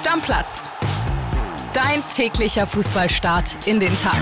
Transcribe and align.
Stammplatz. 0.00 0.70
Dein 1.74 2.02
täglicher 2.08 2.66
Fußballstart 2.66 3.54
in 3.66 3.80
den 3.80 3.94
Tag. 3.96 4.18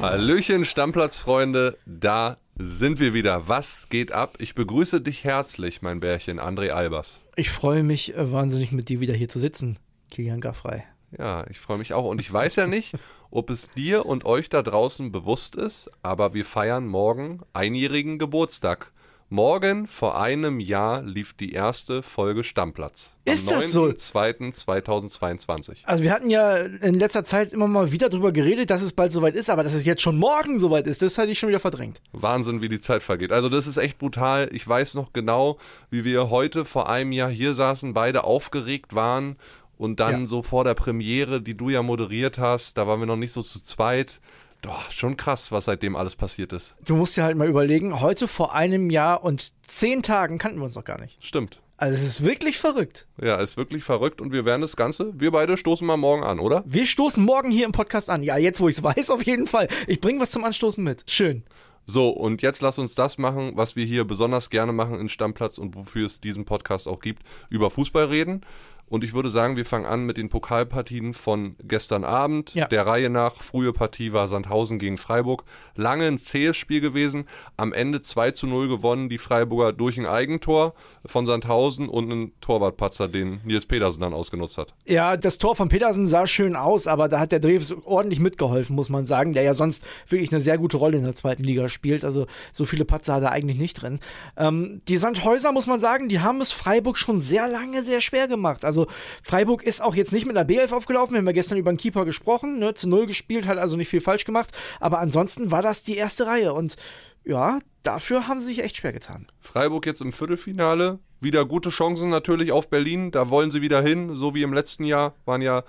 Hallöchen, 0.00 0.64
Stammplatzfreunde, 0.64 1.76
da 1.86 2.36
sind 2.56 3.00
wir 3.00 3.14
wieder. 3.14 3.48
Was 3.48 3.88
geht 3.88 4.12
ab? 4.12 4.36
Ich 4.38 4.54
begrüße 4.54 5.00
dich 5.00 5.24
herzlich, 5.24 5.82
mein 5.82 5.98
Bärchen, 5.98 6.38
André 6.38 6.70
Albers. 6.70 7.20
Ich 7.34 7.50
freue 7.50 7.82
mich 7.82 8.14
äh, 8.14 8.30
wahnsinnig, 8.30 8.70
mit 8.70 8.88
dir 8.88 9.00
wieder 9.00 9.14
hier 9.14 9.28
zu 9.28 9.40
sitzen, 9.40 9.80
Kilian 10.12 10.40
Gaffrey. 10.40 10.84
Ja, 11.18 11.44
ich 11.50 11.58
freue 11.58 11.78
mich 11.78 11.94
auch. 11.94 12.04
Und 12.04 12.20
ich 12.20 12.32
weiß 12.32 12.54
ja 12.54 12.68
nicht, 12.68 12.94
ob 13.32 13.50
es 13.50 13.70
dir 13.70 14.06
und 14.06 14.24
euch 14.24 14.48
da 14.48 14.62
draußen 14.62 15.10
bewusst 15.10 15.56
ist, 15.56 15.90
aber 16.04 16.32
wir 16.32 16.44
feiern 16.44 16.86
morgen 16.86 17.40
einjährigen 17.54 18.18
Geburtstag. 18.18 18.92
Morgen 19.32 19.86
vor 19.86 20.20
einem 20.20 20.58
Jahr 20.58 21.02
lief 21.02 21.34
die 21.34 21.52
erste 21.52 22.02
Folge 22.02 22.42
Stammplatz. 22.42 23.14
Ist 23.24 23.48
das 23.48 23.70
so? 23.70 23.84
2.2022. 23.84 25.76
Also 25.84 26.02
wir 26.02 26.10
hatten 26.10 26.30
ja 26.30 26.56
in 26.56 26.94
letzter 26.94 27.22
Zeit 27.22 27.52
immer 27.52 27.68
mal 27.68 27.92
wieder 27.92 28.08
darüber 28.08 28.32
geredet, 28.32 28.70
dass 28.70 28.82
es 28.82 28.92
bald 28.92 29.12
soweit 29.12 29.36
ist, 29.36 29.48
aber 29.48 29.62
dass 29.62 29.74
es 29.74 29.84
jetzt 29.84 30.02
schon 30.02 30.16
morgen 30.18 30.58
soweit 30.58 30.88
ist, 30.88 31.00
das 31.02 31.16
hatte 31.16 31.30
ich 31.30 31.38
schon 31.38 31.48
wieder 31.48 31.60
verdrängt. 31.60 32.02
Wahnsinn, 32.10 32.60
wie 32.60 32.68
die 32.68 32.80
Zeit 32.80 33.04
vergeht. 33.04 33.30
Also 33.30 33.48
das 33.48 33.68
ist 33.68 33.76
echt 33.76 33.98
brutal. 33.98 34.48
Ich 34.50 34.66
weiß 34.66 34.96
noch 34.96 35.12
genau, 35.12 35.58
wie 35.90 36.02
wir 36.02 36.28
heute 36.30 36.64
vor 36.64 36.88
einem 36.90 37.12
Jahr 37.12 37.30
hier 37.30 37.54
saßen, 37.54 37.94
beide 37.94 38.24
aufgeregt 38.24 38.96
waren 38.96 39.36
und 39.78 40.00
dann 40.00 40.22
Ja. 40.22 40.26
so 40.26 40.42
vor 40.42 40.64
der 40.64 40.74
Premiere, 40.74 41.40
die 41.40 41.56
du 41.56 41.70
ja 41.70 41.84
moderiert 41.84 42.38
hast, 42.38 42.76
da 42.76 42.88
waren 42.88 42.98
wir 42.98 43.06
noch 43.06 43.14
nicht 43.14 43.32
so 43.32 43.42
zu 43.42 43.62
zweit. 43.62 44.20
Doch, 44.62 44.90
schon 44.90 45.16
krass, 45.16 45.52
was 45.52 45.64
seitdem 45.64 45.96
alles 45.96 46.16
passiert 46.16 46.52
ist. 46.52 46.76
Du 46.84 46.96
musst 46.96 47.16
dir 47.16 47.24
halt 47.24 47.36
mal 47.36 47.48
überlegen, 47.48 48.00
heute 48.00 48.28
vor 48.28 48.54
einem 48.54 48.90
Jahr 48.90 49.24
und 49.24 49.52
zehn 49.66 50.02
Tagen 50.02 50.38
kannten 50.38 50.58
wir 50.58 50.64
uns 50.64 50.74
noch 50.74 50.84
gar 50.84 51.00
nicht. 51.00 51.22
Stimmt. 51.24 51.62
Also 51.78 51.94
es 51.96 52.02
ist 52.02 52.24
wirklich 52.26 52.58
verrückt. 52.58 53.06
Ja, 53.22 53.36
ist 53.36 53.56
wirklich 53.56 53.84
verrückt 53.84 54.20
und 54.20 54.32
wir 54.32 54.44
werden 54.44 54.60
das 54.60 54.76
Ganze, 54.76 55.18
wir 55.18 55.30
beide 55.30 55.56
stoßen 55.56 55.86
mal 55.86 55.96
morgen 55.96 56.22
an, 56.24 56.38
oder? 56.38 56.62
Wir 56.66 56.84
stoßen 56.84 57.24
morgen 57.24 57.50
hier 57.50 57.64
im 57.64 57.72
Podcast 57.72 58.10
an. 58.10 58.22
Ja, 58.22 58.36
jetzt 58.36 58.60
wo 58.60 58.68
ich 58.68 58.76
es 58.76 58.82
weiß, 58.82 59.08
auf 59.08 59.24
jeden 59.24 59.46
Fall. 59.46 59.66
Ich 59.86 59.98
bringe 59.98 60.20
was 60.20 60.30
zum 60.30 60.44
Anstoßen 60.44 60.84
mit. 60.84 61.04
Schön. 61.06 61.42
So, 61.86 62.10
und 62.10 62.42
jetzt 62.42 62.60
lass 62.60 62.78
uns 62.78 62.94
das 62.94 63.16
machen, 63.16 63.52
was 63.54 63.76
wir 63.76 63.86
hier 63.86 64.04
besonders 64.04 64.50
gerne 64.50 64.72
machen 64.72 65.00
in 65.00 65.08
Stammplatz 65.08 65.56
und 65.56 65.74
wofür 65.74 66.06
es 66.06 66.20
diesen 66.20 66.44
Podcast 66.44 66.86
auch 66.86 67.00
gibt, 67.00 67.22
über 67.48 67.70
Fußball 67.70 68.04
reden. 68.04 68.42
Und 68.90 69.04
ich 69.04 69.14
würde 69.14 69.30
sagen, 69.30 69.56
wir 69.56 69.64
fangen 69.64 69.86
an 69.86 70.04
mit 70.04 70.16
den 70.16 70.28
Pokalpartien 70.28 71.14
von 71.14 71.54
gestern 71.62 72.02
Abend. 72.02 72.54
Ja. 72.54 72.66
Der 72.66 72.86
Reihe 72.86 73.08
nach, 73.08 73.36
frühe 73.36 73.72
Partie 73.72 74.12
war 74.12 74.26
Sandhausen 74.26 74.80
gegen 74.80 74.98
Freiburg. 74.98 75.44
Lange 75.76 76.08
ein 76.08 76.18
zähes 76.18 76.56
Spiel 76.56 76.80
gewesen. 76.80 77.26
Am 77.56 77.72
Ende 77.72 78.00
2 78.00 78.32
zu 78.32 78.48
0 78.48 78.68
gewonnen, 78.68 79.08
die 79.08 79.18
Freiburger 79.18 79.72
durch 79.72 79.96
ein 79.96 80.06
Eigentor 80.06 80.74
von 81.06 81.24
Sandhausen 81.24 81.88
und 81.88 82.10
einen 82.10 82.32
Torwartpatzer, 82.40 83.06
den 83.06 83.40
Nils 83.44 83.64
Pedersen 83.64 84.00
dann 84.00 84.12
ausgenutzt 84.12 84.58
hat. 84.58 84.74
Ja, 84.86 85.16
das 85.16 85.38
Tor 85.38 85.54
von 85.54 85.68
Petersen 85.68 86.08
sah 86.08 86.26
schön 86.26 86.56
aus, 86.56 86.88
aber 86.88 87.08
da 87.08 87.20
hat 87.20 87.30
der 87.30 87.38
Dreves 87.38 87.72
ordentlich 87.84 88.18
mitgeholfen, 88.18 88.74
muss 88.74 88.88
man 88.88 89.06
sagen, 89.06 89.34
der 89.34 89.44
ja 89.44 89.54
sonst 89.54 89.86
wirklich 90.08 90.32
eine 90.32 90.40
sehr 90.40 90.58
gute 90.58 90.78
Rolle 90.78 90.98
in 90.98 91.04
der 91.04 91.14
zweiten 91.14 91.44
Liga 91.44 91.68
spielt. 91.68 92.04
Also 92.04 92.26
so 92.52 92.64
viele 92.64 92.84
Patzer 92.84 93.14
hat 93.14 93.22
er 93.22 93.30
eigentlich 93.30 93.58
nicht 93.58 93.74
drin. 93.74 94.00
Ähm, 94.36 94.82
die 94.88 94.96
Sandhäuser, 94.96 95.52
muss 95.52 95.68
man 95.68 95.78
sagen, 95.78 96.08
die 96.08 96.18
haben 96.18 96.40
es 96.40 96.50
Freiburg 96.50 96.98
schon 96.98 97.20
sehr 97.20 97.46
lange 97.46 97.84
sehr 97.84 98.00
schwer 98.00 98.26
gemacht. 98.26 98.64
Also 98.64 98.79
Freiburg 99.22 99.62
ist 99.62 99.82
auch 99.82 99.94
jetzt 99.94 100.12
nicht 100.12 100.26
mit 100.26 100.36
einer 100.36 100.48
B11 100.48 100.72
aufgelaufen. 100.72 101.14
Wir 101.14 101.18
haben 101.18 101.26
ja 101.26 101.32
gestern 101.32 101.58
über 101.58 101.72
den 101.72 101.76
Keeper 101.76 102.04
gesprochen, 102.04 102.58
ne? 102.58 102.74
zu 102.74 102.88
Null 102.88 103.06
gespielt, 103.06 103.46
hat 103.46 103.58
also 103.58 103.76
nicht 103.76 103.88
viel 103.88 104.00
falsch 104.00 104.24
gemacht. 104.24 104.50
Aber 104.80 104.98
ansonsten 104.98 105.50
war 105.50 105.62
das 105.62 105.82
die 105.82 105.96
erste 105.96 106.26
Reihe 106.26 106.52
und 106.52 106.76
ja, 107.24 107.58
dafür 107.82 108.28
haben 108.28 108.40
sie 108.40 108.46
sich 108.46 108.62
echt 108.62 108.76
schwer 108.76 108.92
getan. 108.92 109.26
Freiburg 109.40 109.86
jetzt 109.86 110.00
im 110.00 110.12
Viertelfinale. 110.12 110.98
Wieder 111.20 111.44
gute 111.44 111.68
Chancen 111.70 112.08
natürlich 112.08 112.50
auf 112.50 112.70
Berlin. 112.70 113.10
Da 113.10 113.28
wollen 113.28 113.50
sie 113.50 113.60
wieder 113.60 113.82
hin. 113.82 114.16
So 114.16 114.34
wie 114.34 114.42
im 114.42 114.54
letzten 114.54 114.84
Jahr 114.84 115.14
waren 115.26 115.42
ja 115.42 115.64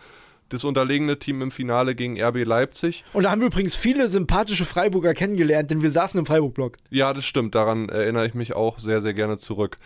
das 0.52 0.64
unterlegene 0.64 1.18
Team 1.18 1.42
im 1.42 1.52
Finale 1.52 1.96
gegen 1.96 2.22
RB 2.22 2.46
Leipzig. 2.46 3.04
Und 3.14 3.24
da 3.24 3.32
haben 3.32 3.42
wir 3.42 3.48
übrigens 3.48 3.76
viele 3.76 4.08
sympathische 4.08 4.66
Freiburger 4.66 5.14
kennengelernt, 5.14 5.72
denn 5.72 5.82
wir 5.82 5.92
saßen 5.92 6.20
im 6.20 6.26
Freiburg-Block. 6.26 6.78
Ja, 6.90 7.14
das 7.14 7.26
stimmt. 7.26 7.56
Daran 7.56 7.90
erinnere 7.90 8.28
ich 8.28 8.34
mich 8.34 8.54
auch 8.54 8.80
sehr, 8.80 9.02
sehr 9.02 9.14
gerne 9.14 9.38
zurück. 9.38 9.78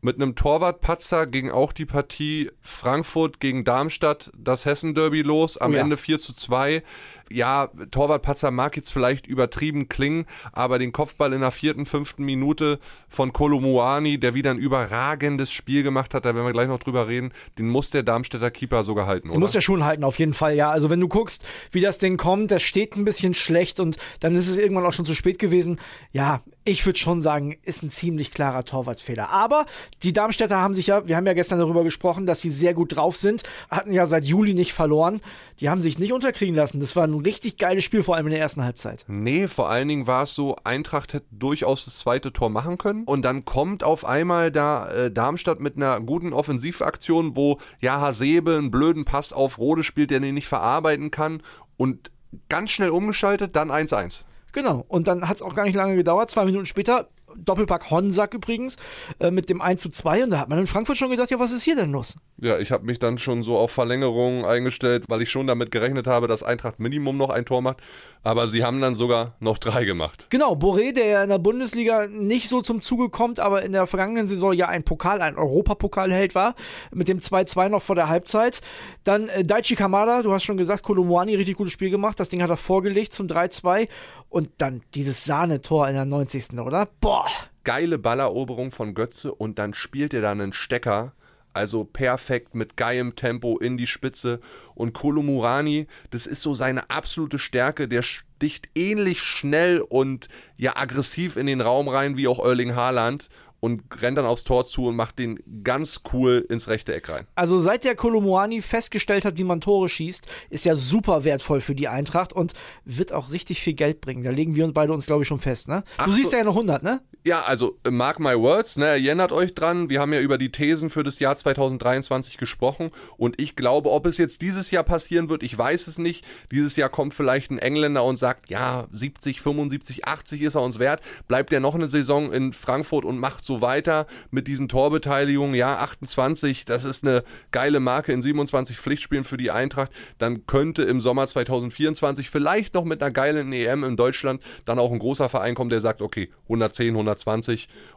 Mit 0.00 0.16
einem 0.16 0.34
Torwartpatzer 0.34 1.26
ging 1.26 1.50
auch 1.50 1.72
die 1.72 1.86
Partie 1.86 2.50
Frankfurt 2.60 3.40
gegen 3.40 3.64
Darmstadt, 3.64 4.30
das 4.36 4.66
Hessen-Derby 4.66 5.22
los. 5.22 5.56
Am 5.56 5.72
Oh 5.72 5.74
ja. 5.76 5.80
Ende 5.80 5.96
4 5.96 6.18
zu 6.18 6.34
2. 6.34 6.82
Ja, 7.30 7.70
Torwartpatzer 7.90 8.50
mag 8.50 8.76
jetzt 8.76 8.92
vielleicht 8.92 9.26
übertrieben 9.26 9.88
klingen, 9.88 10.26
aber 10.52 10.78
den 10.78 10.92
Kopfball 10.92 11.32
in 11.32 11.40
der 11.40 11.52
vierten, 11.52 11.86
fünften 11.86 12.22
Minute 12.22 12.78
von 13.08 13.32
Kolomuani, 13.32 14.18
der 14.20 14.34
wieder 14.34 14.50
ein 14.50 14.58
überragendes 14.58 15.50
Spiel 15.50 15.82
gemacht 15.82 16.12
hat, 16.12 16.26
da 16.26 16.34
werden 16.34 16.44
wir 16.44 16.52
gleich 16.52 16.68
noch 16.68 16.80
drüber 16.80 17.08
reden, 17.08 17.32
den 17.58 17.68
muss 17.70 17.88
der 17.88 18.02
Darmstädter 18.02 18.50
Keeper 18.50 18.84
sogar 18.84 19.06
halten, 19.06 19.28
Du 19.28 19.32
oder? 19.32 19.40
musst 19.40 19.54
ja 19.54 19.62
schon 19.62 19.84
halten, 19.84 20.04
auf 20.04 20.18
jeden 20.18 20.34
Fall, 20.34 20.54
ja. 20.54 20.70
Also 20.70 20.90
wenn 20.90 21.00
du 21.00 21.08
guckst, 21.08 21.46
wie 21.70 21.80
das 21.80 21.96
Ding 21.96 22.18
kommt, 22.18 22.50
das 22.50 22.62
steht 22.62 22.94
ein 22.94 23.06
bisschen 23.06 23.32
schlecht 23.32 23.80
und 23.80 23.96
dann 24.20 24.36
ist 24.36 24.48
es 24.48 24.58
irgendwann 24.58 24.84
auch 24.84 24.92
schon 24.92 25.06
zu 25.06 25.14
spät 25.14 25.38
gewesen. 25.38 25.80
Ja, 26.12 26.42
ich 26.66 26.86
würde 26.86 26.98
schon 26.98 27.20
sagen, 27.20 27.56
ist 27.62 27.82
ein 27.82 27.90
ziemlich 27.90 28.30
klarer 28.30 28.64
Torwartfehler. 28.64 29.30
Aber 29.30 29.66
die 30.02 30.14
Darmstädter 30.14 30.56
haben 30.56 30.72
sich 30.72 30.86
ja, 30.86 31.06
wir 31.06 31.16
haben 31.16 31.26
ja 31.26 31.34
gestern 31.34 31.58
darüber 31.58 31.84
gesprochen, 31.84 32.24
dass 32.24 32.40
sie 32.40 32.48
sehr 32.48 32.72
gut 32.72 32.96
drauf 32.96 33.16
sind, 33.16 33.42
hatten 33.70 33.92
ja 33.92 34.06
seit 34.06 34.24
Juli 34.24 34.54
nicht 34.54 34.72
verloren. 34.72 35.20
Die 35.60 35.68
haben 35.68 35.82
sich 35.82 35.98
nicht 35.98 36.12
unterkriegen 36.12 36.54
lassen. 36.54 36.80
Das 36.80 36.96
war 36.96 37.06
ein 37.06 37.14
richtig 37.14 37.58
geiles 37.58 37.84
Spiel, 37.84 38.02
vor 38.02 38.16
allem 38.16 38.26
in 38.26 38.32
der 38.32 38.40
ersten 38.40 38.64
Halbzeit. 38.64 39.04
Nee, 39.08 39.46
vor 39.46 39.68
allen 39.68 39.88
Dingen 39.88 40.06
war 40.06 40.22
es 40.22 40.34
so, 40.34 40.56
Eintracht 40.64 41.12
hätte 41.12 41.26
durchaus 41.30 41.84
das 41.84 41.98
zweite 41.98 42.32
Tor 42.32 42.48
machen 42.48 42.78
können. 42.78 43.04
Und 43.04 43.22
dann 43.22 43.44
kommt 43.44 43.84
auf 43.84 44.06
einmal 44.06 44.50
da 44.50 44.88
äh, 44.88 45.10
Darmstadt 45.10 45.60
mit 45.60 45.76
einer 45.76 46.00
guten 46.00 46.32
Offensivaktion, 46.32 47.36
wo 47.36 47.58
ja 47.80 48.00
Hasebe 48.00 48.56
einen 48.56 48.70
blöden 48.70 49.04
Pass 49.04 49.34
auf 49.34 49.58
Rode 49.58 49.84
spielt, 49.84 50.10
der 50.10 50.20
den 50.20 50.34
nicht 50.34 50.48
verarbeiten 50.48 51.10
kann. 51.10 51.42
Und 51.76 52.10
ganz 52.48 52.70
schnell 52.70 52.90
umgeschaltet, 52.90 53.54
dann 53.54 53.70
1-1. 53.70 54.24
Genau. 54.54 54.84
Und 54.88 55.08
dann 55.08 55.28
hat 55.28 55.36
es 55.36 55.42
auch 55.42 55.54
gar 55.54 55.64
nicht 55.64 55.74
lange 55.74 55.96
gedauert. 55.96 56.30
Zwei 56.30 56.44
Minuten 56.44 56.64
später, 56.64 57.08
Doppelpack 57.36 57.90
Honsack 57.90 58.34
übrigens, 58.34 58.76
äh, 59.18 59.32
mit 59.32 59.50
dem 59.50 59.60
1 59.60 59.82
zu 59.82 59.90
2. 59.90 60.24
Und 60.24 60.30
da 60.30 60.38
hat 60.38 60.48
man 60.48 60.60
in 60.60 60.68
Frankfurt 60.68 60.96
schon 60.96 61.10
gedacht, 61.10 61.30
ja, 61.30 61.40
was 61.40 61.50
ist 61.52 61.64
hier 61.64 61.74
denn 61.74 61.90
los? 61.90 62.16
Ja, 62.38 62.58
ich 62.58 62.70
habe 62.70 62.86
mich 62.86 63.00
dann 63.00 63.18
schon 63.18 63.42
so 63.42 63.58
auf 63.58 63.72
Verlängerung 63.72 64.44
eingestellt, 64.44 65.04
weil 65.08 65.22
ich 65.22 65.30
schon 65.30 65.48
damit 65.48 65.72
gerechnet 65.72 66.06
habe, 66.06 66.28
dass 66.28 66.44
Eintracht 66.44 66.78
Minimum 66.78 67.16
noch 67.16 67.30
ein 67.30 67.44
Tor 67.44 67.62
macht. 67.62 67.82
Aber 68.24 68.48
sie 68.48 68.64
haben 68.64 68.80
dann 68.80 68.94
sogar 68.94 69.34
noch 69.38 69.58
drei 69.58 69.84
gemacht. 69.84 70.26
Genau, 70.30 70.54
Boré, 70.54 70.92
der 70.92 71.06
ja 71.06 71.22
in 71.22 71.28
der 71.28 71.38
Bundesliga 71.38 72.08
nicht 72.08 72.48
so 72.48 72.62
zum 72.62 72.82
Zuge 72.82 73.10
kommt, 73.10 73.38
aber 73.38 73.62
in 73.62 73.72
der 73.72 73.86
vergangenen 73.86 74.26
Saison 74.26 74.52
ja 74.52 74.66
ein 74.68 74.82
Pokal, 74.82 75.22
ein 75.22 75.36
Europapokalheld 75.36 76.34
war, 76.34 76.54
mit 76.90 77.06
dem 77.06 77.18
2-2 77.18 77.68
noch 77.68 77.82
vor 77.82 77.94
der 77.94 78.08
Halbzeit. 78.08 78.60
Dann 79.04 79.28
äh, 79.28 79.44
Daichi 79.44 79.76
Kamada, 79.76 80.22
du 80.22 80.32
hast 80.32 80.42
schon 80.42 80.56
gesagt, 80.56 80.82
Kolomoani, 80.82 81.36
richtig 81.36 81.56
gutes 81.56 81.72
Spiel 81.72 81.90
gemacht, 81.90 82.18
das 82.18 82.30
Ding 82.30 82.42
hat 82.42 82.50
er 82.50 82.56
vorgelegt 82.56 83.12
zum 83.12 83.28
3-2 83.28 83.88
und 84.28 84.50
dann 84.58 84.82
dieses 84.94 85.24
Sahnetor 85.24 85.86
in 85.86 85.94
der 85.94 86.04
90. 86.04 86.58
oder? 86.58 86.88
Boah! 87.00 87.26
geile 87.64 87.98
Balleroberung 87.98 88.70
von 88.70 88.94
Götze 88.94 89.34
und 89.34 89.58
dann 89.58 89.74
spielt 89.74 90.14
er 90.14 90.20
da 90.20 90.30
einen 90.30 90.52
Stecker. 90.52 91.14
Also 91.54 91.84
perfekt 91.84 92.54
mit 92.54 92.76
geilem 92.76 93.16
Tempo 93.16 93.58
in 93.58 93.76
die 93.76 93.86
Spitze. 93.86 94.40
Und 94.74 94.92
Kolomurani, 94.92 95.86
das 96.10 96.26
ist 96.26 96.42
so 96.42 96.52
seine 96.52 96.90
absolute 96.90 97.38
Stärke. 97.38 97.88
Der 97.88 98.02
sticht 98.02 98.68
ähnlich 98.74 99.20
schnell 99.20 99.80
und 99.80 100.28
ja 100.56 100.76
aggressiv 100.76 101.36
in 101.36 101.46
den 101.46 101.60
Raum 101.60 101.88
rein 101.88 102.16
wie 102.16 102.28
auch 102.28 102.44
Erling 102.44 102.74
Haaland 102.74 103.28
und 103.64 103.82
rennt 104.02 104.18
dann 104.18 104.26
aufs 104.26 104.44
Tor 104.44 104.66
zu 104.66 104.88
und 104.88 104.94
macht 104.94 105.18
den 105.18 105.38
ganz 105.64 106.02
cool 106.12 106.44
ins 106.50 106.68
rechte 106.68 106.94
Eck 106.94 107.08
rein. 107.08 107.26
Also 107.34 107.58
seit 107.58 107.84
der 107.84 107.94
Kolomoani 107.94 108.60
festgestellt 108.60 109.24
hat, 109.24 109.38
wie 109.38 109.44
man 109.44 109.62
Tore 109.62 109.88
schießt, 109.88 110.26
ist 110.50 110.66
ja 110.66 110.76
super 110.76 111.24
wertvoll 111.24 111.62
für 111.62 111.74
die 111.74 111.88
Eintracht 111.88 112.34
und 112.34 112.52
wird 112.84 113.14
auch 113.14 113.32
richtig 113.32 113.62
viel 113.62 113.72
Geld 113.72 114.02
bringen. 114.02 114.22
Da 114.22 114.32
legen 114.32 114.54
wir 114.54 114.66
uns 114.66 114.74
beide 114.74 114.92
uns, 114.92 115.06
glaube 115.06 115.22
ich, 115.22 115.28
schon 115.28 115.38
fest, 115.38 115.68
ne? 115.68 115.82
Du 115.96 116.02
Ach 116.02 116.12
siehst 116.12 116.34
ja 116.34 116.44
noch 116.44 116.56
100, 116.56 116.82
ne? 116.82 117.00
Ja, 117.26 117.40
also 117.44 117.78
äh, 117.84 117.90
mark 117.90 118.20
my 118.20 118.38
words, 118.38 118.76
ne, 118.76 118.84
erinnert 118.84 119.32
euch 119.32 119.54
dran, 119.54 119.88
wir 119.88 119.98
haben 119.98 120.12
ja 120.12 120.20
über 120.20 120.36
die 120.36 120.52
Thesen 120.52 120.90
für 120.90 121.02
das 121.02 121.20
Jahr 121.20 121.34
2023 121.34 122.36
gesprochen. 122.36 122.90
Und 123.16 123.40
ich 123.40 123.56
glaube, 123.56 123.90
ob 123.92 124.04
es 124.04 124.18
jetzt 124.18 124.42
dieses 124.42 124.70
Jahr 124.70 124.84
passieren 124.84 125.30
wird, 125.30 125.42
ich 125.42 125.56
weiß 125.56 125.86
es 125.86 125.96
nicht. 125.96 126.22
Dieses 126.52 126.76
Jahr 126.76 126.90
kommt 126.90 127.14
vielleicht 127.14 127.50
ein 127.50 127.58
Engländer 127.58 128.04
und 128.04 128.18
sagt, 128.18 128.50
ja, 128.50 128.88
70, 128.90 129.40
75, 129.40 130.06
80 130.06 130.42
ist 130.42 130.54
er 130.54 130.60
uns 130.60 130.78
wert, 130.78 131.00
bleibt 131.26 131.50
er 131.54 131.60
noch 131.60 131.74
eine 131.74 131.88
Saison 131.88 132.30
in 132.30 132.52
Frankfurt 132.52 133.06
und 133.06 133.18
macht 133.18 133.42
so 133.42 133.62
weiter 133.62 134.06
mit 134.30 134.46
diesen 134.46 134.68
Torbeteiligungen, 134.68 135.54
ja, 135.54 135.78
28, 135.78 136.66
das 136.66 136.84
ist 136.84 137.04
eine 137.04 137.24
geile 137.52 137.80
Marke 137.80 138.12
in 138.12 138.20
27 138.20 138.78
Pflichtspielen 138.78 139.24
für 139.24 139.38
die 139.38 139.50
Eintracht, 139.50 139.92
dann 140.18 140.44
könnte 140.44 140.82
im 140.82 141.00
Sommer 141.00 141.26
2024 141.26 142.28
vielleicht 142.28 142.74
noch 142.74 142.84
mit 142.84 143.02
einer 143.02 143.12
geilen 143.12 143.50
EM 143.54 143.82
in 143.82 143.96
Deutschland 143.96 144.42
dann 144.66 144.78
auch 144.78 144.92
ein 144.92 144.98
großer 144.98 145.30
Verein 145.30 145.54
kommen, 145.54 145.70
der 145.70 145.80
sagt, 145.80 146.02
okay, 146.02 146.28
110, 146.42 146.88
120 146.88 147.13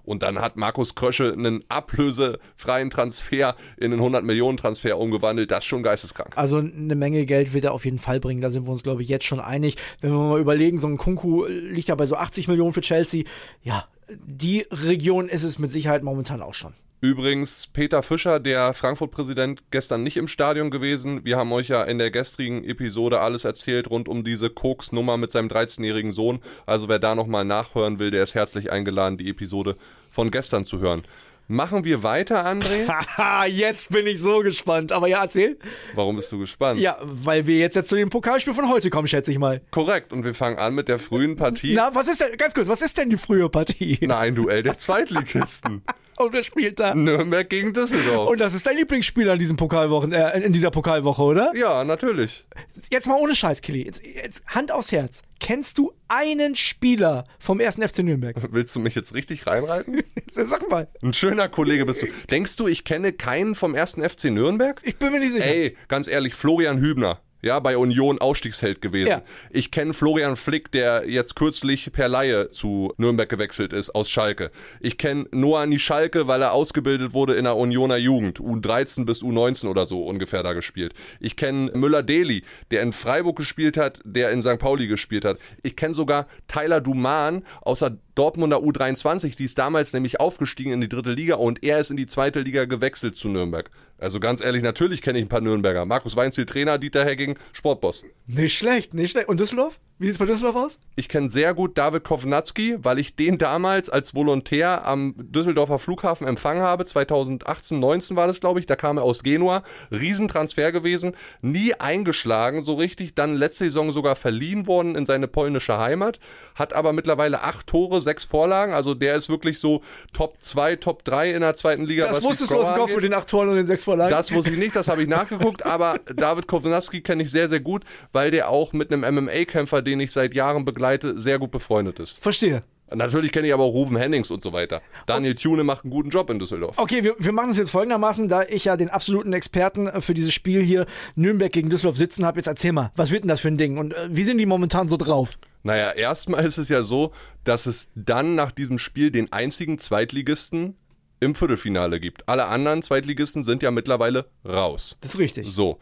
und 0.04 0.24
dann 0.24 0.40
hat 0.40 0.56
Markus 0.56 0.96
Krösche 0.96 1.34
einen 1.34 1.64
ablösefreien 1.69 2.90
Transfer 2.90 3.56
in 3.78 3.92
einen 3.92 4.00
100 4.00 4.24
Millionen 4.24 4.58
Transfer 4.58 4.98
umgewandelt, 4.98 5.52
das 5.52 5.60
ist 5.60 5.66
schon 5.66 5.84
geisteskrank. 5.84 6.38
Also 6.38 6.58
eine 6.58 6.96
Menge 6.96 7.25
Geld 7.25 7.54
wird 7.54 7.66
er 7.66 7.74
auf 7.74 7.86
jeden 7.86 8.00
Fall 8.00 8.19
bringen, 8.19 8.42
da 8.42 8.50
sind 8.50 8.66
wir 8.66 8.72
uns, 8.72 8.84
glaube 8.84 9.02
ich, 9.02 9.10
jetzt 9.10 9.25
schon 9.25 9.40
einig. 9.40 9.75
Wenn 10.02 10.12
wir 10.12 10.18
mal 10.18 10.40
überlegen, 10.40 10.80
so 10.80 10.88
ein 10.88 10.98
Kunku 10.98 11.46
liegt 11.46 11.90
ja 11.90 11.96
bei 11.96 12.06
so 12.06 12.16
80 12.16 12.48
Millionen 12.48 12.74
für 12.74 12.81
Chelsea. 12.81 13.24
Ja, 13.64 13.88
die 14.10 14.66
Region 14.72 15.30
ist 15.30 15.44
es 15.44 15.60
mit 15.60 15.72
Sicherheit 15.72 16.04
momentan 16.04 16.42
auch 16.42 16.54
schon. 16.54 16.74
Übrigens, 16.99 17.67
Peter 17.67 18.01
Fischer, 18.01 18.39
der 18.39 18.73
Frankfurt-Präsident, 18.73 19.61
gestern 19.69 20.01
nicht 20.01 20.17
im 20.17 20.27
Stadion 20.27 20.71
gewesen. 20.71 21.23
Wir 21.23 21.38
haben 21.38 21.51
euch 21.51 21.67
ja 21.67 21.83
in 21.83 21.99
der 21.99 22.09
gestrigen 22.09 22.63
Episode 22.63 23.19
alles 23.19 23.45
erzählt 23.45 23.91
rund 23.91 24.09
um 24.09 24.23
diese 24.23 24.49
Koks-Nummer 24.49 25.15
mit 25.17 25.31
seinem 25.31 25.47
13-jährigen 25.47 26.11
Sohn. 26.11 26.39
Also 26.65 26.89
wer 26.89 26.97
da 26.97 27.13
nochmal 27.13 27.45
nachhören 27.45 27.99
will, 27.99 28.09
der 28.09 28.23
ist 28.23 28.33
herzlich 28.33 28.71
eingeladen, 28.71 29.17
die 29.17 29.29
Episode 29.29 29.75
von 30.09 30.31
gestern 30.31 30.65
zu 30.65 30.79
hören. 30.79 31.03
Machen 31.49 31.85
wir 31.85 32.01
weiter, 32.01 32.45
André? 32.45 32.88
Haha, 33.17 33.45
jetzt 33.45 33.91
bin 33.91 34.05
ich 34.07 34.19
so 34.19 34.39
gespannt. 34.39 34.91
Aber 34.91 35.07
ja, 35.07 35.21
erzähl. 35.21 35.57
Warum 35.94 36.15
bist 36.15 36.31
du 36.31 36.39
gespannt? 36.39 36.79
Ja, 36.79 36.97
weil 37.03 37.45
wir 37.45 37.59
jetzt, 37.59 37.75
jetzt 37.75 37.89
zu 37.89 37.95
dem 37.95 38.09
Pokalspiel 38.09 38.53
von 38.55 38.69
heute 38.69 38.89
kommen, 38.89 39.07
schätze 39.07 39.31
ich 39.31 39.39
mal. 39.39 39.61
Korrekt. 39.71 40.11
Und 40.11 40.25
wir 40.25 40.33
fangen 40.33 40.57
an 40.57 40.73
mit 40.73 40.89
der 40.89 40.99
frühen 40.99 41.35
Partie. 41.35 41.75
Na, 41.75 41.94
was 41.94 42.07
ist 42.07 42.19
denn, 42.19 42.35
ganz 42.38 42.53
kurz, 42.53 42.67
was 42.67 42.81
ist 42.81 42.97
denn 42.97 43.09
die 43.09 43.17
frühe 43.17 43.47
Partie? 43.49 43.99
Na, 44.01 44.19
ein 44.19 44.35
Duell 44.35 44.63
der 44.63 44.77
Zweitligisten. 44.77 45.83
Und 46.18 46.34
wer 46.34 46.44
spielt 46.44 46.80
da? 46.80 46.96
Nürnberg 46.96 47.48
gegen 47.48 47.74
Düsseldorf. 47.74 48.30
Und 48.30 48.42
das 48.42 48.54
ist 48.56 48.66
dein 48.66 48.75
Lieblingsspieler 48.75 49.34
in 49.34 49.40
diesem 49.40 49.56
Pokalwochen, 49.56 50.12
äh, 50.12 50.40
in 50.40 50.52
dieser 50.52 50.72
Pokalwoche, 50.72 51.22
oder? 51.22 51.52
ja, 51.56 51.84
natürlich. 51.84 52.46
Jetzt 52.90 53.08
mal 53.08 53.19
ohne 53.19 53.36
Scheiß, 53.36 53.62
Killy. 53.62 53.86
Jetzt, 53.86 54.04
jetzt 54.04 54.44
Hand 54.48 54.72
aufs 54.72 54.92
Herz. 54.92 55.22
Kennst 55.40 55.78
du 55.78 55.94
einen 56.08 56.56
Spieler 56.56 57.24
vom 57.40 57.62
1. 57.62 57.75
FC 57.75 58.00
Nürnberg? 58.00 58.36
Willst 58.52 58.75
du 58.75 58.80
mich 58.80 58.96
jetzt 58.96 59.14
richtig 59.14 59.46
reinreiten? 59.46 60.02
Jetzt 60.16 60.50
sag 60.50 60.69
mal. 60.69 60.88
Ein 61.02 61.14
schöner 61.14 61.48
Kollege 61.48 61.86
bist 61.86 62.02
du. 62.02 62.08
Denkst 62.30 62.58
du, 62.58 62.68
ich 62.68 62.84
kenne 62.84 63.14
keinen 63.14 63.56
vom 63.56 63.75
ersten 63.75 64.08
FC 64.08 64.25
Nürnberg? 64.25 64.81
Ich 64.84 64.98
bin 64.98 65.12
mir 65.12 65.19
nicht 65.19 65.31
sicher. 65.31 65.46
Ey, 65.46 65.78
ganz 65.88 66.08
ehrlich, 66.08 66.34
Florian 66.34 66.80
Hübner. 66.80 67.22
Ja, 67.42 67.60
bei 67.60 67.78
Union 67.78 68.19
Ausstiegsheld 68.19 68.81
gewesen. 68.81 69.10
Ja. 69.10 69.22
Ich 69.51 69.72
kenne 69.72 69.94
Florian 69.94 70.36
Flick, 70.36 70.72
der 70.72 71.07
jetzt 71.07 71.36
kürzlich 71.36 71.92
per 71.92 72.10
Laie 72.10 72.50
zu 72.50 72.94
Nürnberg 72.98 73.30
gewechselt 73.30 73.74
ist 73.74 73.92
aus 73.92 74.10
Schalke. 74.10 74.51
Ich 74.80 74.98
kenne 74.98 75.28
Noah 75.31 75.66
Nischalke, 75.66 76.28
weil 76.28 76.42
er 76.42 76.54
ausgebildet 76.54 77.13
wurde 77.13 77.36
in 77.36 77.44
der 77.44 77.56
Unioner 77.56 77.98
Jugend. 77.98 78.39
U13 78.39 79.06
bis 79.06 79.22
U19 79.22 79.68
oder 79.68 79.86
so 79.86 80.04
ungefähr 80.04 80.42
da 80.42 80.54
gespielt. 80.54 80.94
Ich 81.19 81.36
kenne 81.36 81.72
Müller-Deli, 81.74 82.44
der 82.72 82.81
in 82.81 82.92
Freiburg 82.92 83.38
gespielt 83.38 83.78
hat, 83.78 84.00
der 84.04 84.31
in 84.31 84.42
St. 84.42 84.57
Pauli 84.57 84.88
gespielt 84.88 85.25
hat. 85.25 85.38
Ich 85.62 85.75
kenne 85.75 85.94
sogar 85.94 86.28
Tyler 86.48 86.81
Duman 86.81 87.45
aus 87.62 87.80
der 87.80 87.98
Dortmunder 88.18 88.58
U23, 88.58 89.36
die 89.36 89.46
ist 89.46 89.60
damals 89.60 89.94
nämlich 89.94 90.19
aufgestiegen 90.19 90.72
in 90.72 90.81
die 90.81 90.90
dritte 90.90 91.12
Liga 91.12 91.36
und 91.36 91.64
er 91.64 91.80
ist 91.80 91.92
in 91.92 91.98
die 91.98 92.08
zweite 92.08 92.40
Liga 92.40 92.66
gewechselt 92.66 93.16
zu 93.16 93.30
Nürnberg. 93.30 93.69
Also 94.00 94.19
ganz 94.19 94.42
ehrlich, 94.42 94.64
natürlich 94.64 95.02
kenne 95.02 95.19
ich 95.19 95.25
ein 95.25 95.30
paar 95.30 95.42
Nürnberger. 95.42 95.86
Markus 95.86 96.16
Weinziel, 96.16 96.46
Trainer, 96.46 96.80
Dieter 96.80 97.06
Hegging, 97.06 97.38
Sportboss. 97.54 98.06
Nicht 98.25 98.58
schlecht, 98.58 98.94
nicht 98.94 99.12
schlecht. 99.12 99.30
Und 99.30 99.40
Düsseldorf? 99.40 99.80
Wie 99.99 100.05
sieht 100.05 100.13
es 100.13 100.19
bei 100.19 100.25
Düsseldorf 100.25 100.55
aus? 100.55 100.79
Ich 100.95 101.09
kenne 101.09 101.27
sehr 101.27 101.55
gut 101.55 101.75
David 101.75 102.03
Kovnatski, 102.03 102.77
weil 102.83 102.99
ich 102.99 103.15
den 103.15 103.39
damals 103.39 103.89
als 103.89 104.13
Volontär 104.13 104.85
am 104.85 105.15
Düsseldorfer 105.17 105.79
Flughafen 105.79 106.27
empfangen 106.27 106.61
habe. 106.61 106.85
2018, 106.85 107.79
19 107.79 108.15
war 108.15 108.27
das, 108.27 108.39
glaube 108.39 108.59
ich. 108.59 108.67
Da 108.67 108.75
kam 108.75 108.97
er 108.97 109.03
aus 109.03 109.23
Genua. 109.23 109.63
Riesentransfer 109.89 110.71
gewesen. 110.71 111.15
Nie 111.41 111.73
eingeschlagen, 111.73 112.61
so 112.61 112.75
richtig. 112.75 113.15
Dann 113.15 113.33
letzte 113.33 113.63
Saison 113.63 113.91
sogar 113.91 114.15
verliehen 114.15 114.67
worden 114.67 114.94
in 114.94 115.07
seine 115.07 115.27
polnische 115.27 115.79
Heimat. 115.79 116.19
Hat 116.53 116.73
aber 116.73 116.94
mittlerweile 116.94 117.41
acht 117.41 117.65
Tore, 117.65 117.99
sechs 117.99 118.23
Vorlagen. 118.23 118.73
Also 118.73 118.94
der 118.94 119.15
ist 119.15 119.29
wirklich 119.29 119.59
so 119.59 119.81
Top 120.13 120.35
2, 120.39 120.75
Top 120.75 121.05
3 121.05 121.31
in 121.31 121.41
der 121.41 121.55
zweiten 121.55 121.85
Liga. 121.85 122.05
Das 122.05 122.23
wusstest 122.23 122.51
du 122.51 122.59
aus 122.59 122.67
dem 122.67 122.75
Kopf 122.75 122.94
mit 122.94 123.03
den 123.03 123.15
acht 123.15 123.29
Toren 123.29 123.49
und 123.49 123.55
den 123.55 123.65
sechs 123.65 123.83
Vorlagen? 123.83 124.11
Das 124.11 124.31
wusste 124.31 124.51
ich 124.51 124.59
nicht, 124.59 124.75
das 124.75 124.89
habe 124.89 125.01
ich 125.01 125.09
nachgeguckt, 125.09 125.65
aber 125.65 125.99
David 126.15 126.47
Kovnatski 126.47 127.01
kenne 127.01 127.23
ich 127.23 127.31
sehr, 127.31 127.49
sehr 127.49 127.61
gut, 127.61 127.83
weil 128.11 128.29
der 128.29 128.49
auch 128.49 128.73
mit 128.73 128.94
einem 128.94 129.01
MMA-Kämpfer, 129.01 129.87
den 129.88 130.00
ich 130.00 130.12
seit 130.12 130.36
Jahren 130.36 130.66
begleite, 130.66 131.19
sehr 131.19 131.39
gut 131.39 131.51
befreundet 131.51 132.00
ist. 132.00 132.22
Verstehe. 132.22 132.62
Natürlich 132.94 133.34
kenne 133.34 133.48
ich 133.48 133.54
aber 133.54 133.63
auch 133.63 133.74
Ruven 133.74 133.98
Hennings 133.98 134.31
und 134.31 134.42
so 134.42 134.54
weiter. 134.54 134.81
Daniel 135.07 135.36
Thune 135.36 135.63
macht 135.63 135.84
einen 135.84 135.92
guten 135.92 136.10
Job 136.10 136.30
in 136.30 136.39
Düsseldorf. 136.39 136.78
Okay, 136.78 137.04
wir, 137.04 137.16
wir 137.19 137.34
machen 137.34 137.51
es 137.51 137.57
jetzt 137.57 137.72
folgendermaßen, 137.72 138.30
da 138.30 138.44
ich 138.44 138.66
ja 138.66 138.78
den 138.78 138.89
absoluten 138.89 139.34
Experten 139.34 139.88
äh, 139.88 140.00
für 140.00 140.13
dieses 140.13 140.34
Spiel 140.34 140.62
hier 140.62 140.86
Nürnberg 141.16 141.51
gegen 141.51 141.69
Düsseldorf 141.69 141.98
sitzen 141.98 142.25
habe. 142.25 142.38
Jetzt 142.38 142.48
erzähl 142.48 142.72
mal, 142.72 142.92
was 142.95 143.12
wird 143.12 143.24
denn 143.24 143.28
das 143.28 143.42
für 143.42 143.50
ein 143.50 143.57
Ding 143.57 143.78
und 143.78 143.94
äh, 143.94 144.07
wie 144.10 144.24
sind 144.24 144.38
die 144.38 144.45
momentan 144.45 144.88
so 144.88 144.95
drauf? 144.95 145.38
Naja, 145.63 145.92
erstmal 145.92 146.45
ist 146.45 146.57
es 146.57 146.69
ja 146.69 146.83
so, 146.83 147.12
dass 147.44 147.66
es 147.66 147.90
dann 147.95 148.36
nach 148.36 148.54
diesem 148.54 148.78
Spiel 148.78 149.12
den 149.12 149.33
einzigen 149.33 149.80
Zweitligisten 149.80 150.78
im 151.19 151.36
Viertelfinale 151.36 152.00
gibt. 152.00 152.30
Alle 152.30 152.45
anderen 152.45 152.83
Zweitligisten 152.83 153.44
sind 153.44 153.63
ja 153.63 153.72
mittlerweile 153.72 154.28
raus. 154.45 154.98
Das 155.01 155.16
ist 155.16 155.19
richtig. 155.19 155.48
So. 155.51 155.80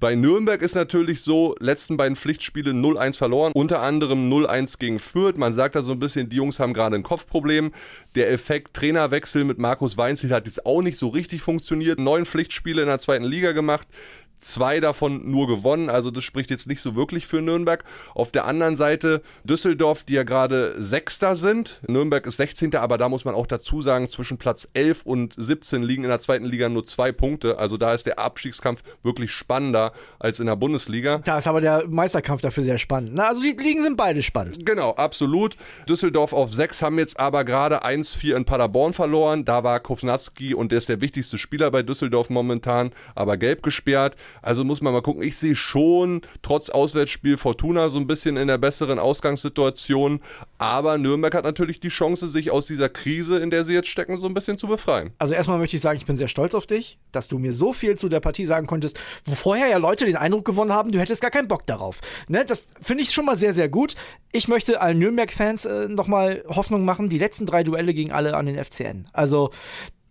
Bei 0.00 0.14
Nürnberg 0.14 0.62
ist 0.62 0.76
natürlich 0.76 1.22
so, 1.22 1.56
letzten 1.58 1.96
beiden 1.96 2.14
Pflichtspiele 2.14 2.70
0-1 2.70 3.16
verloren, 3.18 3.52
unter 3.52 3.80
anderem 3.80 4.30
0-1 4.32 4.78
gegen 4.78 5.00
Fürth. 5.00 5.36
Man 5.36 5.52
sagt 5.52 5.74
da 5.74 5.82
so 5.82 5.92
ein 5.92 5.98
bisschen, 5.98 6.28
die 6.28 6.36
Jungs 6.36 6.60
haben 6.60 6.72
gerade 6.72 6.94
ein 6.94 7.02
Kopfproblem. 7.02 7.72
Der 8.14 8.30
Effekt 8.30 8.74
Trainerwechsel 8.74 9.42
mit 9.42 9.58
Markus 9.58 9.96
Weinziel 9.96 10.30
hat 10.30 10.46
jetzt 10.46 10.64
auch 10.64 10.82
nicht 10.82 10.98
so 10.98 11.08
richtig 11.08 11.42
funktioniert. 11.42 11.98
Neun 11.98 12.26
Pflichtspiele 12.26 12.82
in 12.82 12.88
der 12.88 13.00
zweiten 13.00 13.24
Liga 13.24 13.50
gemacht. 13.52 13.88
Zwei 14.38 14.80
davon 14.80 15.30
nur 15.30 15.46
gewonnen, 15.46 15.90
also 15.90 16.10
das 16.10 16.24
spricht 16.24 16.50
jetzt 16.50 16.66
nicht 16.66 16.80
so 16.80 16.94
wirklich 16.94 17.26
für 17.26 17.42
Nürnberg. 17.42 17.84
Auf 18.14 18.30
der 18.30 18.46
anderen 18.46 18.76
Seite 18.76 19.22
Düsseldorf, 19.44 20.04
die 20.04 20.14
ja 20.14 20.22
gerade 20.22 20.74
Sechster 20.78 21.36
sind. 21.36 21.80
Nürnberg 21.86 22.26
ist 22.26 22.36
16. 22.36 22.74
Aber 22.76 22.98
da 22.98 23.08
muss 23.08 23.24
man 23.24 23.34
auch 23.34 23.46
dazu 23.46 23.82
sagen, 23.82 24.08
zwischen 24.08 24.38
Platz 24.38 24.68
11 24.74 25.02
und 25.02 25.34
17 25.36 25.82
liegen 25.82 26.04
in 26.04 26.10
der 26.10 26.20
zweiten 26.20 26.44
Liga 26.44 26.68
nur 26.68 26.84
zwei 26.84 27.12
Punkte. 27.12 27.58
Also 27.58 27.76
da 27.76 27.94
ist 27.94 28.06
der 28.06 28.18
Abstiegskampf 28.18 28.82
wirklich 29.02 29.32
spannender 29.32 29.92
als 30.18 30.40
in 30.40 30.46
der 30.46 30.56
Bundesliga. 30.56 31.18
Da 31.18 31.38
ist 31.38 31.46
aber 31.46 31.60
der 31.60 31.86
Meisterkampf 31.88 32.42
dafür 32.42 32.62
sehr 32.62 32.78
spannend. 32.78 33.10
Na, 33.14 33.28
also 33.28 33.42
die 33.42 33.52
Ligen 33.52 33.82
sind 33.82 33.96
beide 33.96 34.22
spannend. 34.22 34.64
Genau, 34.64 34.90
absolut. 34.92 35.56
Düsseldorf 35.88 36.32
auf 36.32 36.52
6 36.52 36.82
haben 36.82 36.98
jetzt 36.98 37.18
aber 37.18 37.44
gerade 37.44 37.84
1-4 37.84 38.36
in 38.36 38.44
Paderborn 38.44 38.92
verloren. 38.92 39.44
Da 39.44 39.64
war 39.64 39.80
Kovnatski 39.80 40.54
und 40.54 40.72
der 40.72 40.78
ist 40.78 40.88
der 40.88 41.00
wichtigste 41.00 41.38
Spieler 41.38 41.70
bei 41.70 41.82
Düsseldorf 41.82 42.30
momentan, 42.30 42.92
aber 43.14 43.36
gelb 43.36 43.62
gesperrt. 43.62 44.16
Also 44.42 44.64
muss 44.64 44.80
man 44.80 44.92
mal 44.92 45.02
gucken. 45.02 45.22
Ich 45.22 45.36
sehe 45.36 45.56
schon 45.56 46.22
trotz 46.42 46.70
Auswärtsspiel 46.70 47.38
Fortuna 47.38 47.88
so 47.88 47.98
ein 47.98 48.06
bisschen 48.06 48.36
in 48.36 48.48
der 48.48 48.58
besseren 48.58 48.98
Ausgangssituation. 48.98 50.20
Aber 50.58 50.98
Nürnberg 50.98 51.34
hat 51.34 51.44
natürlich 51.44 51.80
die 51.80 51.88
Chance, 51.88 52.28
sich 52.28 52.50
aus 52.50 52.66
dieser 52.66 52.88
Krise, 52.88 53.38
in 53.38 53.50
der 53.50 53.64
sie 53.64 53.74
jetzt 53.74 53.88
stecken, 53.88 54.16
so 54.16 54.26
ein 54.26 54.34
bisschen 54.34 54.58
zu 54.58 54.66
befreien. 54.66 55.10
Also 55.18 55.34
erstmal 55.34 55.58
möchte 55.58 55.76
ich 55.76 55.82
sagen, 55.82 55.96
ich 55.96 56.06
bin 56.06 56.16
sehr 56.16 56.28
stolz 56.28 56.54
auf 56.54 56.66
dich, 56.66 56.98
dass 57.12 57.28
du 57.28 57.38
mir 57.38 57.52
so 57.52 57.72
viel 57.72 57.96
zu 57.96 58.08
der 58.08 58.20
Partie 58.20 58.46
sagen 58.46 58.66
konntest, 58.66 58.98
wo 59.24 59.34
vorher 59.34 59.68
ja 59.68 59.78
Leute 59.78 60.04
den 60.04 60.16
Eindruck 60.16 60.44
gewonnen 60.44 60.72
haben, 60.72 60.90
du 60.90 60.98
hättest 60.98 61.22
gar 61.22 61.30
keinen 61.30 61.48
Bock 61.48 61.66
darauf. 61.66 62.00
Ne? 62.28 62.44
Das 62.44 62.66
finde 62.80 63.02
ich 63.02 63.12
schon 63.12 63.24
mal 63.24 63.36
sehr, 63.36 63.54
sehr 63.54 63.68
gut. 63.68 63.94
Ich 64.32 64.48
möchte 64.48 64.80
allen 64.80 64.98
Nürnberg-Fans 64.98 65.64
äh, 65.64 65.88
nochmal 65.88 66.44
Hoffnung 66.48 66.84
machen. 66.84 67.08
Die 67.08 67.18
letzten 67.18 67.46
drei 67.46 67.64
Duelle 67.64 67.94
gingen 67.94 68.12
alle 68.12 68.36
an 68.36 68.46
den 68.46 68.62
FCN. 68.62 69.08
Also 69.12 69.50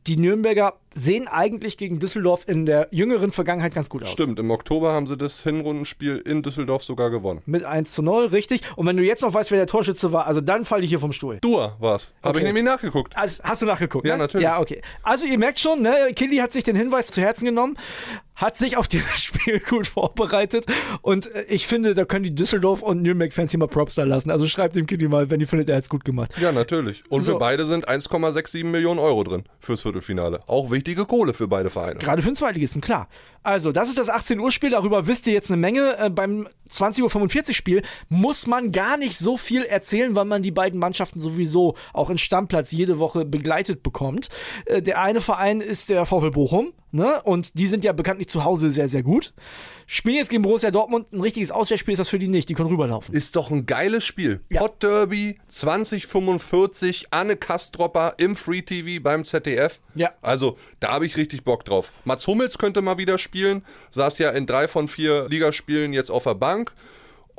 die 0.07 0.17
Nürnberger 0.17 0.73
sehen 0.95 1.27
eigentlich 1.27 1.77
gegen 1.77 1.99
Düsseldorf 1.99 2.43
in 2.47 2.65
der 2.65 2.87
jüngeren 2.91 3.31
Vergangenheit 3.31 3.73
ganz 3.75 3.89
gut 3.89 4.03
aus. 4.03 4.09
Stimmt, 4.09 4.39
im 4.39 4.49
Oktober 4.49 4.93
haben 4.93 5.05
sie 5.05 5.17
das 5.17 5.43
Hinrundenspiel 5.43 6.17
in 6.17 6.41
Düsseldorf 6.41 6.83
sogar 6.83 7.09
gewonnen. 7.11 7.41
Mit 7.45 7.63
1 7.63 7.91
zu 7.91 8.01
0, 8.01 8.27
richtig. 8.27 8.61
Und 8.75 8.85
wenn 8.87 8.97
du 8.97 9.03
jetzt 9.03 9.21
noch 9.21 9.33
weißt, 9.33 9.51
wer 9.51 9.57
der 9.57 9.67
Torschütze 9.67 10.13
war, 10.13 10.25
also 10.25 10.41
dann 10.41 10.65
falle 10.65 10.83
ich 10.83 10.89
hier 10.89 10.99
vom 10.99 11.11
Stuhl. 11.11 11.37
Dua 11.41 11.75
war's. 11.79 12.13
Habe 12.23 12.29
Okay. 12.29 12.39
ich 12.39 12.45
nämlich 12.45 12.63
nachgeguckt. 12.63 13.15
Also, 13.17 13.43
hast 13.43 13.61
du 13.61 13.65
nachgeguckt? 13.65 14.07
Ja, 14.07 14.13
ne? 14.15 14.23
natürlich. 14.23 14.43
Ja, 14.45 14.59
okay. 14.59 14.81
Also 15.03 15.25
ihr 15.25 15.37
merkt 15.37 15.59
schon, 15.59 15.81
ne, 15.81 15.93
Killy 16.15 16.37
hat 16.37 16.53
sich 16.53 16.63
den 16.63 16.75
Hinweis 16.75 17.07
zu 17.07 17.21
Herzen 17.21 17.45
genommen, 17.45 17.77
hat 18.37 18.55
sich 18.55 18.77
auf 18.77 18.87
dieses 18.87 19.19
Spiel 19.21 19.59
gut 19.59 19.87
vorbereitet 19.87 20.65
und 21.01 21.33
äh, 21.33 21.43
ich 21.49 21.67
finde, 21.67 21.93
da 21.93 22.05
können 22.05 22.23
die 22.23 22.33
Düsseldorf 22.33 22.81
und 22.81 23.01
Nürnberg-Fans 23.01 23.51
hier 23.51 23.59
mal 23.59 23.67
Props 23.67 23.95
da 23.95 24.03
lassen. 24.03 24.31
Also 24.31 24.47
schreibt 24.47 24.75
dem 24.75 24.85
Killy 24.85 25.07
mal, 25.09 25.29
wenn 25.29 25.41
ihr 25.41 25.47
findet, 25.47 25.69
er 25.69 25.75
hat's 25.77 25.89
gut 25.89 26.05
gemacht. 26.05 26.31
Ja, 26.39 26.51
natürlich. 26.51 27.01
Und 27.09 27.21
So. 27.21 27.33
für 27.33 27.39
beide 27.39 27.65
sind 27.65 27.89
1,67 27.89 28.63
Millionen 28.63 28.99
Euro 28.99 29.23
drin 29.23 29.43
fürs 29.59 29.81
Viertelfinale. 29.81 30.39
Auch 30.47 30.71
wichtige 30.71 31.05
Kohle 31.05 31.33
für 31.33 31.47
beide 31.47 31.69
Vereine. 31.69 31.99
Gerade 31.99 32.21
für 32.21 32.29
den 32.29 32.35
Zweitligisten, 32.35 32.81
klar. 32.81 33.09
Also, 33.43 33.71
das 33.71 33.89
ist 33.89 33.97
das 33.97 34.09
18 34.09 34.39
Uhr 34.39 34.51
Spiel, 34.51 34.69
darüber 34.69 35.07
wisst 35.07 35.25
ihr 35.27 35.33
jetzt 35.33 35.49
eine 35.49 35.57
Menge. 35.57 35.97
Äh, 35.97 36.09
beim 36.09 36.47
20.45 36.69 37.47
Uhr 37.49 37.53
Spiel 37.53 37.81
muss 38.09 38.45
man 38.45 38.71
gar 38.71 38.97
nicht 38.97 39.17
so 39.17 39.37
viel 39.37 39.63
erzählen, 39.63 40.15
weil 40.15 40.25
man 40.25 40.43
die 40.43 40.51
beiden 40.51 40.79
Mannschaften 40.79 41.21
sowieso 41.21 41.75
auch 41.93 42.09
in 42.09 42.17
Stammplatz 42.17 42.71
jede 42.71 42.99
Woche 42.99 43.25
begleitet 43.25 43.83
bekommt. 43.83 44.29
Äh, 44.65 44.81
der 44.81 45.01
eine 45.01 45.21
Verein 45.21 45.61
ist 45.61 45.89
der 45.89 46.05
VfL 46.05 46.31
Bochum, 46.31 46.73
ne? 46.97 47.21
Und 47.23 47.57
die 47.57 47.67
sind 47.67 47.85
ja 47.85 47.93
bekanntlich 47.93 48.27
zu 48.27 48.43
Hause 48.43 48.69
sehr, 48.69 48.89
sehr 48.89 49.03
gut. 49.03 49.33
Spielen 49.85 50.17
jetzt 50.17 50.29
gegen 50.29 50.41
Borussia 50.41 50.71
Dortmund, 50.71 51.13
ein 51.13 51.21
richtiges 51.21 51.51
Auswärtsspiel 51.51 51.93
ist 51.93 51.99
das 51.99 52.09
für 52.09 52.19
die 52.19 52.27
nicht, 52.27 52.49
die 52.49 52.53
können 52.53 52.69
rüberlaufen. 52.69 53.15
Ist 53.15 53.37
doch 53.37 53.51
ein 53.51 53.65
geiles 53.65 54.03
Spiel. 54.03 54.41
Ja. 54.49 54.59
Pot 54.59 54.83
Derby 54.83 55.39
2045, 55.47 57.07
Anne 57.11 57.37
Kastropper 57.37 58.15
im 58.17 58.35
Free 58.35 58.61
TV 58.61 59.01
beim 59.01 59.23
ZDF. 59.23 59.79
Ja. 59.95 60.11
Also, 60.21 60.57
da 60.81 60.91
habe 60.91 61.05
ich 61.05 61.15
richtig 61.15 61.45
Bock 61.45 61.63
drauf. 61.63 61.93
Mats 62.03 62.27
Hummels 62.27 62.57
könnte 62.57 62.81
mal 62.81 62.97
wieder 62.97 63.17
spielen. 63.17 63.63
Saß 63.91 64.17
ja 64.17 64.31
in 64.31 64.45
drei 64.45 64.67
von 64.67 64.89
vier 64.89 65.27
Ligaspielen 65.29 65.93
jetzt 65.93 66.09
auf 66.09 66.23
der 66.23 66.35
Bank. 66.35 66.73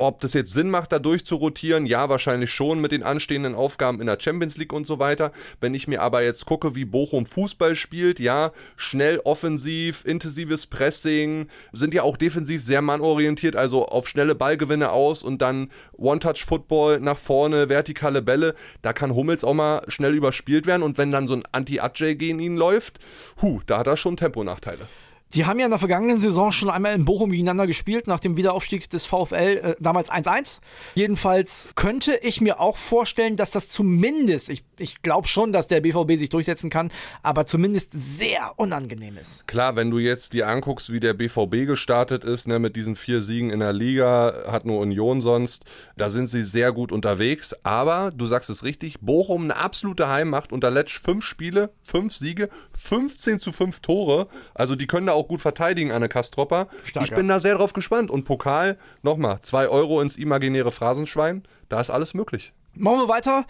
Ob 0.01 0.21
das 0.21 0.33
jetzt 0.33 0.53
Sinn 0.53 0.71
macht, 0.71 0.93
da 0.93 1.01
durchzurotieren, 1.01 1.85
ja, 1.85 2.09
wahrscheinlich 2.09 2.53
schon 2.53 2.81
mit 2.81 2.93
den 2.93 3.03
anstehenden 3.03 3.57
Aufgaben 3.57 4.01
in 4.01 4.07
der 4.07 4.19
Champions 4.21 4.57
League 4.57 4.73
und 4.73 4.87
so 4.87 5.01
weiter. 5.01 5.33
Wenn 5.61 5.75
ich 5.75 5.89
mir 5.89 6.03
aber 6.03 6.23
jetzt 6.23 6.47
gucke, 6.47 6.77
wie 6.77 6.85
Bochum 6.85 7.27
Fußball 7.27 7.75
spielt, 7.75 8.21
ja, 8.21 8.53
schnell 8.77 9.21
offensiv, 9.25 10.05
intensives 10.05 10.67
Pressing, 10.67 11.49
sind 11.73 11.95
ja 11.95 12.05
auch 12.05 12.17
defensiv 12.17 12.65
sehr 12.65 12.81
mannorientiert, 12.81 13.57
also 13.57 13.87
auf 13.87 14.07
schnelle 14.07 14.37
Ballgewinne 14.37 14.93
aus 14.93 15.25
und 15.25 15.43
dann 15.43 15.69
One-Touch-Football 15.97 17.01
nach 17.01 17.19
vorne, 17.19 17.69
vertikale 17.69 18.23
Bälle. 18.23 18.55
Da 18.83 18.93
kann 18.93 19.17
Hummels 19.17 19.43
auch 19.43 19.55
mal 19.55 19.83
schnell 19.89 20.15
überspielt 20.15 20.69
werden 20.69 20.85
und 20.85 20.97
wenn 20.97 21.11
dann 21.11 21.27
so 21.27 21.35
ein 21.35 21.43
Anti-Adjay 21.51 22.15
gegen 22.15 22.39
ihn 22.39 22.57
läuft, 22.57 23.01
hu, 23.43 23.63
da 23.67 23.79
hat 23.79 23.89
er 23.89 23.97
schon 23.97 24.17
Temponachteile. 24.17 24.87
Sie 25.31 25.45
haben 25.45 25.59
ja 25.59 25.67
in 25.67 25.71
der 25.71 25.79
vergangenen 25.79 26.19
Saison 26.19 26.53
schon 26.53 26.71
einmal 26.71 26.95
in 26.95 27.05
Bochum 27.05 27.31
gegeneinander 27.31 27.67
gespielt, 27.67 28.07
nach 28.07 28.19
dem 28.19 28.39
Wiederaufstieg 28.39 28.89
des 28.89 29.05
VfL, 29.05 29.35
äh, 29.35 29.77
damals 29.79 30.11
1-1. 30.11 30.61
Jedenfalls 30.95 31.69
könnte 31.75 32.19
ich 32.23 32.41
mir 32.41 32.61
auch 32.61 32.79
vorstellen, 32.79 33.37
dass 33.37 33.51
das 33.51 33.69
zumindest, 33.69 34.49
ich, 34.49 34.65
ich 34.79 35.03
glaube 35.03 35.29
schon, 35.29 35.53
dass 35.53 35.69
der 35.69 35.83
BVB 35.83 36.19
sich 36.19 36.31
durchsetzen 36.31 36.71
kann, 36.71 36.91
aber 37.23 37.45
zumindest 37.45 37.91
sehr 37.93 38.55
unangenehm 38.57 39.19
ist. 39.19 39.47
Klar, 39.47 39.77
wenn 39.77 39.91
du 39.91 39.99
jetzt 39.99 40.33
dir 40.33 40.49
anguckst, 40.49 40.91
wie 40.93 41.01
der 41.01 41.13
BVB 41.13 41.67
gestartet 41.67 42.25
ist, 42.25 42.49
ne, 42.49 42.59
mit 42.59 42.75
diesen 42.75 42.97
vier 42.97 43.21
Siegen 43.21 43.51
in 43.51 43.61
der 43.61 43.75
Liga, 43.75 44.45
hat 44.51 44.65
nur 44.65 44.79
Union 44.79 45.21
sonst, 45.21 45.67
da 45.99 46.09
sind 46.09 46.29
sie 46.29 46.43
sehr 46.43 46.73
gut 46.73 46.91
unterwegs. 46.91 47.55
Aber 47.65 48.13
du 48.17 48.25
sagst 48.25 48.49
es 48.49 48.65
richtig, 48.65 49.01
Bochum 49.01 49.45
eine 49.45 49.57
absolute 49.57 50.09
Heimmacht, 50.09 50.53
unter 50.53 50.71
Letsch 50.71 50.99
fünf 50.99 51.23
Spiele, 51.23 51.71
fünf 51.83 52.15
Siege, 52.15 52.49
15 52.73 53.39
zu 53.39 53.53
fünf 53.53 53.81
Tore. 53.81 54.29
Also 54.55 54.75
die 54.75 54.87
können 54.87 55.07
da 55.07 55.18
auch 55.19 55.29
gut 55.29 55.43
verteidigen, 55.43 55.93
Anne 55.93 56.09
Kastropper. 56.09 56.69
Stark, 56.85 57.07
ich 57.07 57.15
bin 57.15 57.29
da 57.29 57.41
sehr 57.41 57.57
drauf 57.57 57.73
gespannt. 57.73 58.11
Und 58.11 58.25
Pokal, 58.25 58.79
nochmal, 59.03 59.41
zwei 59.41 59.69
Euro 59.69 60.01
ins 60.01 60.17
imaginäre 60.17 60.71
Phrasenschwein, 60.73 61.43
da 61.69 61.81
ist 61.81 61.91
alles 61.91 62.15
möglich. 62.15 62.53
Machen 62.79 63.01
wir 63.01 63.09
weiter 63.09 63.45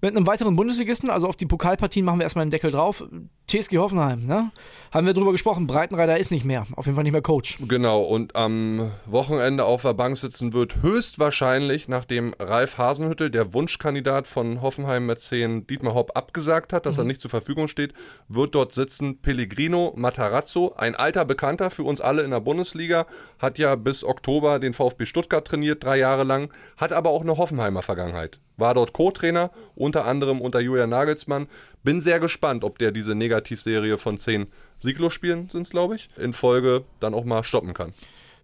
mit 0.00 0.16
einem 0.16 0.26
weiteren 0.26 0.56
Bundesligisten. 0.56 1.10
Also 1.10 1.28
auf 1.28 1.36
die 1.36 1.46
Pokalpartien 1.46 2.04
machen 2.04 2.18
wir 2.18 2.24
erstmal 2.24 2.42
einen 2.42 2.50
Deckel 2.50 2.70
drauf. 2.70 3.04
TSG 3.46 3.76
Hoffenheim, 3.76 4.24
ne? 4.24 4.50
Haben 4.90 5.06
wir 5.06 5.12
drüber 5.12 5.32
gesprochen. 5.32 5.66
Breitenreiter 5.66 6.18
ist 6.18 6.30
nicht 6.30 6.44
mehr. 6.44 6.66
Auf 6.76 6.86
jeden 6.86 6.94
Fall 6.94 7.04
nicht 7.04 7.12
mehr 7.12 7.20
Coach. 7.20 7.58
Genau. 7.68 8.02
Und 8.02 8.36
am 8.36 8.90
Wochenende 9.04 9.64
auf 9.64 9.82
der 9.82 9.92
Bank 9.92 10.16
sitzen 10.16 10.54
wird 10.54 10.82
höchstwahrscheinlich, 10.82 11.88
nachdem 11.88 12.34
Ralf 12.38 12.78
Hasenhüttel, 12.78 13.30
der 13.30 13.52
Wunschkandidat 13.52 14.26
von 14.26 14.62
Hoffenheim-Mäzen 14.62 15.66
Dietmar 15.66 15.94
Hopp, 15.94 16.16
abgesagt 16.16 16.72
hat, 16.72 16.86
dass 16.86 16.96
mhm. 16.96 17.02
er 17.02 17.04
nicht 17.06 17.20
zur 17.20 17.30
Verfügung 17.30 17.68
steht, 17.68 17.92
wird 18.28 18.54
dort 18.54 18.72
sitzen 18.72 19.20
Pellegrino 19.20 19.92
Matarazzo, 19.94 20.74
ein 20.76 20.94
alter 20.94 21.24
Bekannter 21.24 21.70
für 21.70 21.82
uns 21.82 22.00
alle 22.00 22.22
in 22.22 22.30
der 22.30 22.40
Bundesliga, 22.40 23.06
hat 23.38 23.58
ja 23.58 23.74
bis 23.76 24.04
Oktober 24.04 24.58
den 24.58 24.72
VfB 24.72 25.04
Stuttgart 25.04 25.46
trainiert, 25.46 25.84
drei 25.84 25.98
Jahre 25.98 26.24
lang, 26.24 26.52
hat 26.76 26.92
aber 26.92 27.10
auch 27.10 27.22
eine 27.22 27.36
Hoffenheimer 27.36 27.82
Vergangenheit 27.82 28.40
war 28.56 28.74
dort 28.74 28.92
Co-Trainer, 28.92 29.50
unter 29.74 30.04
anderem 30.06 30.40
unter 30.40 30.60
Julian 30.60 30.90
Nagelsmann. 30.90 31.48
Bin 31.82 32.00
sehr 32.00 32.20
gespannt, 32.20 32.64
ob 32.64 32.78
der 32.78 32.92
diese 32.92 33.14
Negativserie 33.14 33.98
von 33.98 34.18
zehn 34.18 34.46
Sieglos-Spielen, 34.80 35.48
sind 35.48 35.62
es 35.62 35.70
glaube 35.70 35.96
ich, 35.96 36.08
in 36.16 36.32
Folge 36.32 36.84
dann 37.00 37.14
auch 37.14 37.24
mal 37.24 37.42
stoppen 37.44 37.74
kann. 37.74 37.92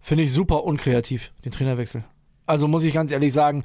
Finde 0.01 0.23
ich 0.23 0.33
super 0.33 0.63
unkreativ, 0.63 1.31
den 1.45 1.51
Trainerwechsel. 1.51 2.03
Also 2.45 2.67
muss 2.67 2.83
ich 2.83 2.93
ganz 2.93 3.11
ehrlich 3.11 3.33
sagen, 3.33 3.63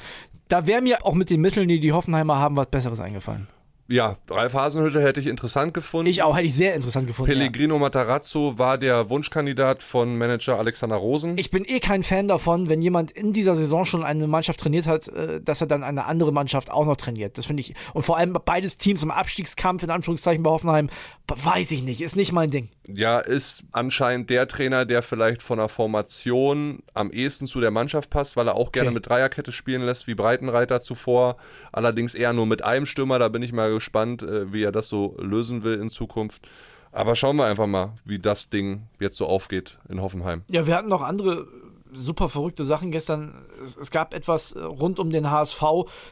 da 0.48 0.66
wäre 0.66 0.82
mir 0.82 1.04
auch 1.04 1.14
mit 1.14 1.30
den 1.30 1.40
Mitteln, 1.40 1.68
die 1.68 1.80
die 1.80 1.92
Hoffenheimer 1.92 2.38
haben, 2.38 2.56
was 2.56 2.68
Besseres 2.68 3.00
eingefallen. 3.00 3.48
Ja, 3.88 4.16
Ralf 4.28 4.54
Hasenhütte 4.54 5.00
hätte 5.00 5.20
ich 5.20 5.28
interessant 5.28 5.72
gefunden. 5.72 6.10
Ich 6.10 6.22
auch, 6.22 6.36
hätte 6.36 6.46
ich 6.46 6.54
sehr 6.54 6.74
interessant 6.74 7.06
gefunden. 7.06 7.30
Pellegrino 7.30 7.74
ja. 7.74 7.80
Matarazzo 7.80 8.58
war 8.58 8.78
der 8.78 9.10
Wunschkandidat 9.10 9.82
von 9.82 10.18
Manager 10.18 10.58
Alexander 10.58 10.96
Rosen. 10.96 11.38
Ich 11.38 11.50
bin 11.50 11.64
eh 11.64 11.78
kein 11.78 12.02
Fan 12.02 12.26
davon, 12.26 12.68
wenn 12.68 12.82
jemand 12.82 13.12
in 13.12 13.32
dieser 13.32 13.54
Saison 13.54 13.84
schon 13.84 14.02
eine 14.02 14.26
Mannschaft 14.26 14.60
trainiert 14.60 14.88
hat, 14.88 15.06
äh, 15.08 15.40
dass 15.40 15.60
er 15.60 15.68
dann 15.68 15.84
eine 15.84 16.06
andere 16.06 16.32
Mannschaft 16.32 16.70
auch 16.70 16.84
noch 16.84 16.96
trainiert. 16.96 17.38
Das 17.38 17.46
finde 17.46 17.60
ich. 17.60 17.74
Und 17.94 18.02
vor 18.02 18.16
allem 18.16 18.36
beides 18.44 18.76
Teams 18.78 19.02
im 19.04 19.12
Abstiegskampf, 19.12 19.84
in 19.84 19.90
Anführungszeichen 19.90 20.42
bei 20.42 20.50
Hoffenheim, 20.50 20.90
weiß 21.28 21.70
ich 21.70 21.82
nicht, 21.82 22.00
ist 22.00 22.16
nicht 22.16 22.32
mein 22.32 22.50
Ding. 22.50 22.68
Ja, 22.88 23.18
ist 23.18 23.64
anscheinend 23.72 24.30
der 24.30 24.46
Trainer, 24.46 24.84
der 24.84 25.02
vielleicht 25.02 25.42
von 25.42 25.58
der 25.58 25.68
Formation 25.68 26.82
am 26.94 27.10
ehesten 27.10 27.46
zu 27.46 27.60
der 27.60 27.70
Mannschaft 27.70 28.10
passt, 28.10 28.36
weil 28.36 28.46
er 28.48 28.54
auch 28.54 28.68
okay. 28.68 28.80
gerne 28.80 28.92
mit 28.92 29.08
Dreierkette 29.08 29.52
spielen 29.52 29.82
lässt, 29.82 30.06
wie 30.06 30.14
Breitenreiter 30.14 30.80
zuvor. 30.80 31.36
Allerdings 31.72 32.14
eher 32.14 32.32
nur 32.32 32.46
mit 32.46 32.62
einem 32.62 32.86
Stürmer, 32.86 33.18
da 33.18 33.28
bin 33.28 33.42
ich 33.42 33.52
mal 33.52 33.72
gespannt, 33.72 34.22
äh, 34.22 34.52
wie 34.52 34.62
er 34.62 34.72
das 34.72 34.88
so 34.88 35.16
lösen 35.18 35.62
will 35.62 35.80
in 35.80 35.90
Zukunft. 35.90 36.48
Aber 36.92 37.14
schauen 37.14 37.36
wir 37.36 37.44
einfach 37.44 37.66
mal, 37.66 37.92
wie 38.04 38.18
das 38.18 38.48
Ding 38.48 38.84
jetzt 39.00 39.16
so 39.16 39.26
aufgeht 39.26 39.78
in 39.88 40.00
Hoffenheim. 40.00 40.42
Ja, 40.48 40.66
wir 40.66 40.74
hatten 40.74 40.88
noch 40.88 41.02
andere 41.02 41.46
super 41.92 42.28
verrückte 42.28 42.64
Sachen 42.64 42.90
gestern. 42.90 43.46
Es, 43.62 43.76
es, 43.76 43.90
gab 43.90 44.14
etwas 44.14 44.52
äh, 44.52 44.60
rund 44.60 44.98
um 44.98 45.10
den 45.10 45.30
HSV, 45.30 45.60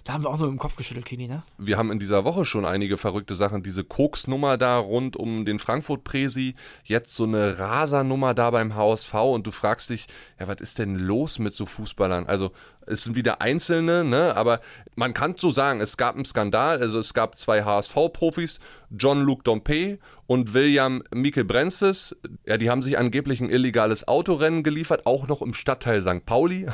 da 0.05 0.13
haben 0.13 0.25
wir 0.25 0.31
auch 0.31 0.39
nur 0.39 0.49
im 0.49 0.59
Kopf 0.59 0.77
geschüttelt, 0.77 1.07
Kini, 1.07 1.27
ne? 1.27 1.43
Wir 1.59 1.77
haben 1.77 1.91
in 1.91 1.99
dieser 1.99 2.25
Woche 2.25 2.45
schon 2.45 2.65
einige 2.65 2.97
verrückte 2.97 3.35
Sachen. 3.35 3.63
Diese 3.63 3.85
Koks-Nummer 3.85 4.57
da 4.57 4.79
rund 4.79 5.17
um 5.17 5.45
den 5.45 5.59
Frankfurt-Presi, 5.59 6.55
jetzt 6.85 7.15
so 7.15 7.25
eine 7.25 7.59
Rasernummer 7.59 8.35
da 8.35 8.51
beim 8.51 8.75
HSV 8.75 9.15
und 9.15 9.47
du 9.47 9.51
fragst 9.51 9.91
dich, 9.91 10.07
ja, 10.39 10.49
was 10.49 10.61
ist 10.61 10.79
denn 10.79 10.97
los 10.97 11.39
mit 11.39 11.55
so 11.55 11.67
Fußballern? 11.67 12.27
Also 12.27 12.53
es 12.87 13.05
sind 13.05 13.17
wieder 13.17 13.41
Einzelne, 13.41 14.05
ne? 14.05 14.37
aber 14.37 14.61
man 14.97 15.15
kann 15.15 15.35
so 15.37 15.51
sagen, 15.51 15.81
es 15.81 15.97
gab 15.97 16.15
einen 16.15 16.25
Skandal, 16.25 16.81
also 16.81 16.99
es 16.99 17.15
gab 17.15 17.35
zwei 17.35 17.65
HSV-Profis, 17.65 18.61
John-Luc 18.91 19.45
Dompe 19.45 19.99
und 20.27 20.55
William 20.55 21.03
Mikkel 21.13 21.45
Brenzes, 21.45 22.17
ja, 22.47 22.57
die 22.57 22.71
haben 22.71 22.83
sich 22.83 22.97
angeblich 22.97 23.41
ein 23.41 23.51
illegales 23.51 24.07
Autorennen 24.07 24.63
geliefert, 24.63 25.07
auch 25.07 25.27
noch 25.27 25.43
im 25.43 25.55
Stadtteil 25.55 26.03
St. 26.03 26.25
Pauli, 26.25 26.67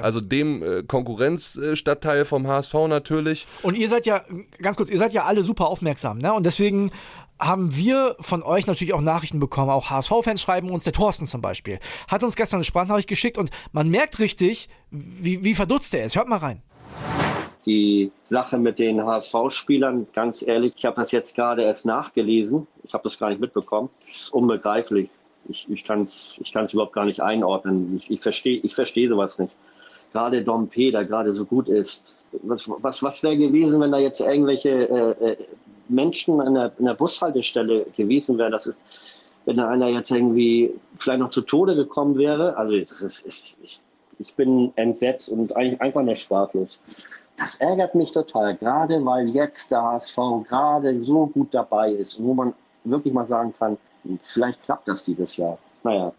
also 0.00 0.20
dem 0.20 0.62
äh, 0.62 0.82
Konkurrenzstadtteil 0.82 2.24
vom 2.24 2.46
HSV 2.46 2.74
natürlich. 2.88 3.46
Und 3.62 3.76
ihr 3.76 3.88
seid 3.88 4.06
ja, 4.06 4.22
ganz 4.60 4.76
kurz, 4.76 4.90
ihr 4.90 4.98
seid 4.98 5.12
ja 5.12 5.24
alle 5.24 5.42
super 5.42 5.66
aufmerksam, 5.66 6.18
ne? 6.18 6.32
und 6.32 6.46
deswegen 6.46 6.90
haben 7.38 7.76
wir 7.76 8.16
von 8.20 8.42
euch 8.42 8.66
natürlich 8.66 8.94
auch 8.94 9.00
Nachrichten 9.00 9.40
bekommen. 9.40 9.70
Auch 9.70 9.90
HSV-Fans 9.90 10.40
schreiben 10.40 10.70
uns, 10.70 10.84
der 10.84 10.92
Thorsten 10.92 11.26
zum 11.26 11.40
Beispiel, 11.40 11.78
hat 12.08 12.24
uns 12.24 12.36
gestern 12.36 12.58
eine 12.58 12.64
Sprachnachricht 12.64 13.08
geschickt 13.08 13.38
und 13.38 13.50
man 13.72 13.88
merkt 13.88 14.18
richtig, 14.18 14.68
wie, 14.90 15.44
wie 15.44 15.54
verdutzt 15.54 15.94
er 15.94 16.04
ist. 16.04 16.16
Hört 16.16 16.28
mal 16.28 16.38
rein. 16.38 16.62
Die 17.66 18.12
Sache 18.22 18.58
mit 18.58 18.78
den 18.78 19.04
HSV-Spielern, 19.04 20.06
ganz 20.12 20.46
ehrlich, 20.46 20.74
ich 20.76 20.84
habe 20.84 20.96
das 20.96 21.10
jetzt 21.10 21.34
gerade 21.34 21.62
erst 21.62 21.84
nachgelesen. 21.84 22.68
Ich 22.84 22.94
habe 22.94 23.02
das 23.04 23.18
gar 23.18 23.28
nicht 23.28 23.40
mitbekommen. 23.40 23.90
ist 24.08 24.32
unbegreiflich. 24.32 25.10
Ich, 25.48 25.68
ich 25.68 25.84
kann 25.84 26.02
es 26.02 26.38
ich 26.42 26.52
kann's 26.52 26.72
überhaupt 26.72 26.92
gar 26.92 27.04
nicht 27.04 27.20
einordnen. 27.20 27.96
Ich, 27.96 28.10
ich 28.10 28.20
verstehe 28.20 28.60
ich 28.62 28.74
versteh 28.74 29.08
sowas 29.08 29.38
nicht. 29.38 29.52
Gerade 30.12 30.42
Dom 30.42 30.68
P., 30.68 30.90
der 30.90 31.04
gerade 31.04 31.32
so 31.32 31.44
gut 31.44 31.68
ist. 31.68 32.14
Was, 32.42 32.68
was, 32.68 33.02
was 33.02 33.22
wäre 33.22 33.36
gewesen, 33.36 33.80
wenn 33.80 33.92
da 33.92 33.98
jetzt 33.98 34.20
irgendwelche 34.20 34.88
äh, 34.88 35.32
äh 35.32 35.36
Menschen 35.88 36.40
an 36.40 36.54
der, 36.54 36.72
an 36.78 36.84
der 36.84 36.94
Bushaltestelle 36.94 37.86
gewesen 37.96 38.38
wären, 38.38 38.52
das 38.52 38.66
ist, 38.66 38.78
wenn 39.44 39.56
da 39.56 39.68
einer 39.68 39.88
jetzt 39.88 40.10
irgendwie 40.10 40.72
vielleicht 40.96 41.20
noch 41.20 41.30
zu 41.30 41.42
Tode 41.42 41.74
gekommen 41.74 42.16
wäre, 42.18 42.56
also 42.56 42.78
das 42.78 43.00
ist, 43.00 43.26
ist, 43.26 43.56
ich, 43.62 43.80
ich 44.18 44.34
bin 44.34 44.72
entsetzt 44.76 45.28
und 45.30 45.54
eigentlich 45.56 45.80
einfach 45.80 46.02
nur 46.02 46.14
sprachlos. 46.14 46.78
Das 47.36 47.56
ärgert 47.60 47.94
mich 47.94 48.12
total, 48.12 48.56
gerade 48.56 49.04
weil 49.04 49.28
jetzt 49.28 49.70
der 49.70 49.82
HSV 49.82 50.16
gerade 50.48 51.00
so 51.02 51.26
gut 51.26 51.52
dabei 51.52 51.92
ist 51.92 52.18
und 52.18 52.26
wo 52.26 52.34
man 52.34 52.54
wirklich 52.84 53.12
mal 53.12 53.26
sagen 53.26 53.54
kann, 53.58 53.76
vielleicht 54.22 54.62
klappt 54.64 54.88
das 54.88 55.04
dieses 55.04 55.36
Jahr. 55.36 55.58
Naja. 55.82 56.12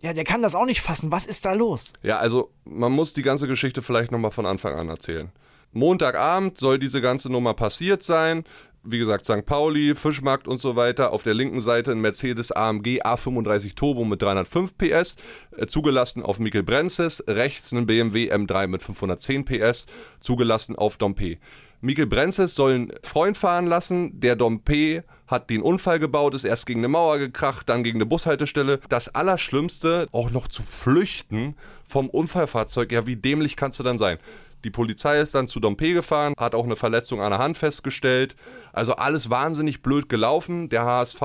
Ja, 0.00 0.12
der 0.12 0.24
kann 0.24 0.42
das 0.42 0.54
auch 0.54 0.64
nicht 0.64 0.80
fassen. 0.80 1.12
Was 1.12 1.26
ist 1.26 1.44
da 1.44 1.52
los? 1.52 1.92
Ja, 2.02 2.18
also 2.18 2.50
man 2.64 2.92
muss 2.92 3.12
die 3.12 3.22
ganze 3.22 3.46
Geschichte 3.46 3.82
vielleicht 3.82 4.10
nochmal 4.10 4.32
von 4.32 4.46
Anfang 4.46 4.74
an 4.74 4.88
erzählen. 4.88 5.30
Montagabend 5.72 6.58
soll 6.58 6.78
diese 6.78 7.00
ganze 7.00 7.30
Nummer 7.30 7.54
passiert 7.54 8.02
sein. 8.02 8.44
Wie 8.84 8.98
gesagt, 8.98 9.24
St. 9.24 9.46
Pauli, 9.46 9.94
Fischmarkt 9.94 10.48
und 10.48 10.60
so 10.60 10.74
weiter. 10.74 11.12
Auf 11.12 11.22
der 11.22 11.34
linken 11.34 11.60
Seite 11.60 11.92
ein 11.92 12.00
Mercedes 12.00 12.50
AMG 12.50 13.02
A35 13.02 13.76
Turbo 13.76 14.04
mit 14.04 14.20
305 14.22 14.76
PS, 14.76 15.16
äh, 15.56 15.66
zugelassen 15.66 16.22
auf 16.22 16.40
Mikkel 16.40 16.64
Brenzes. 16.64 17.22
Rechts 17.28 17.72
ein 17.72 17.86
BMW 17.86 18.32
M3 18.32 18.66
mit 18.66 18.82
510 18.82 19.44
PS, 19.44 19.86
zugelassen 20.18 20.74
auf 20.74 20.96
Dompe. 20.96 21.38
Mikkel 21.80 22.06
Brenzes 22.06 22.56
soll 22.56 22.74
einen 22.74 22.92
Freund 23.02 23.38
fahren 23.38 23.66
lassen. 23.66 24.20
Der 24.20 24.34
Dompe 24.34 25.04
hat 25.28 25.48
den 25.48 25.62
Unfall 25.62 25.98
gebaut, 25.98 26.34
ist 26.34 26.44
erst 26.44 26.66
gegen 26.66 26.80
eine 26.80 26.88
Mauer 26.88 27.18
gekracht, 27.18 27.68
dann 27.68 27.84
gegen 27.84 27.98
eine 27.98 28.06
Bushaltestelle. 28.06 28.80
Das 28.88 29.14
Allerschlimmste, 29.14 30.08
auch 30.12 30.30
noch 30.30 30.48
zu 30.48 30.62
flüchten 30.62 31.56
vom 31.88 32.10
Unfallfahrzeug. 32.10 32.90
Ja, 32.90 33.06
wie 33.06 33.16
dämlich 33.16 33.56
kannst 33.56 33.78
du 33.78 33.84
dann 33.84 33.98
sein? 33.98 34.18
Die 34.64 34.70
Polizei 34.70 35.20
ist 35.20 35.34
dann 35.34 35.48
zu 35.48 35.60
Dompe 35.60 35.92
gefahren, 35.92 36.34
hat 36.38 36.54
auch 36.54 36.64
eine 36.64 36.76
Verletzung 36.76 37.20
an 37.20 37.30
der 37.30 37.38
Hand 37.38 37.58
festgestellt. 37.58 38.34
Also 38.72 38.94
alles 38.94 39.30
wahnsinnig 39.30 39.82
blöd 39.82 40.08
gelaufen. 40.08 40.68
Der 40.68 40.84
HSV 40.84 41.20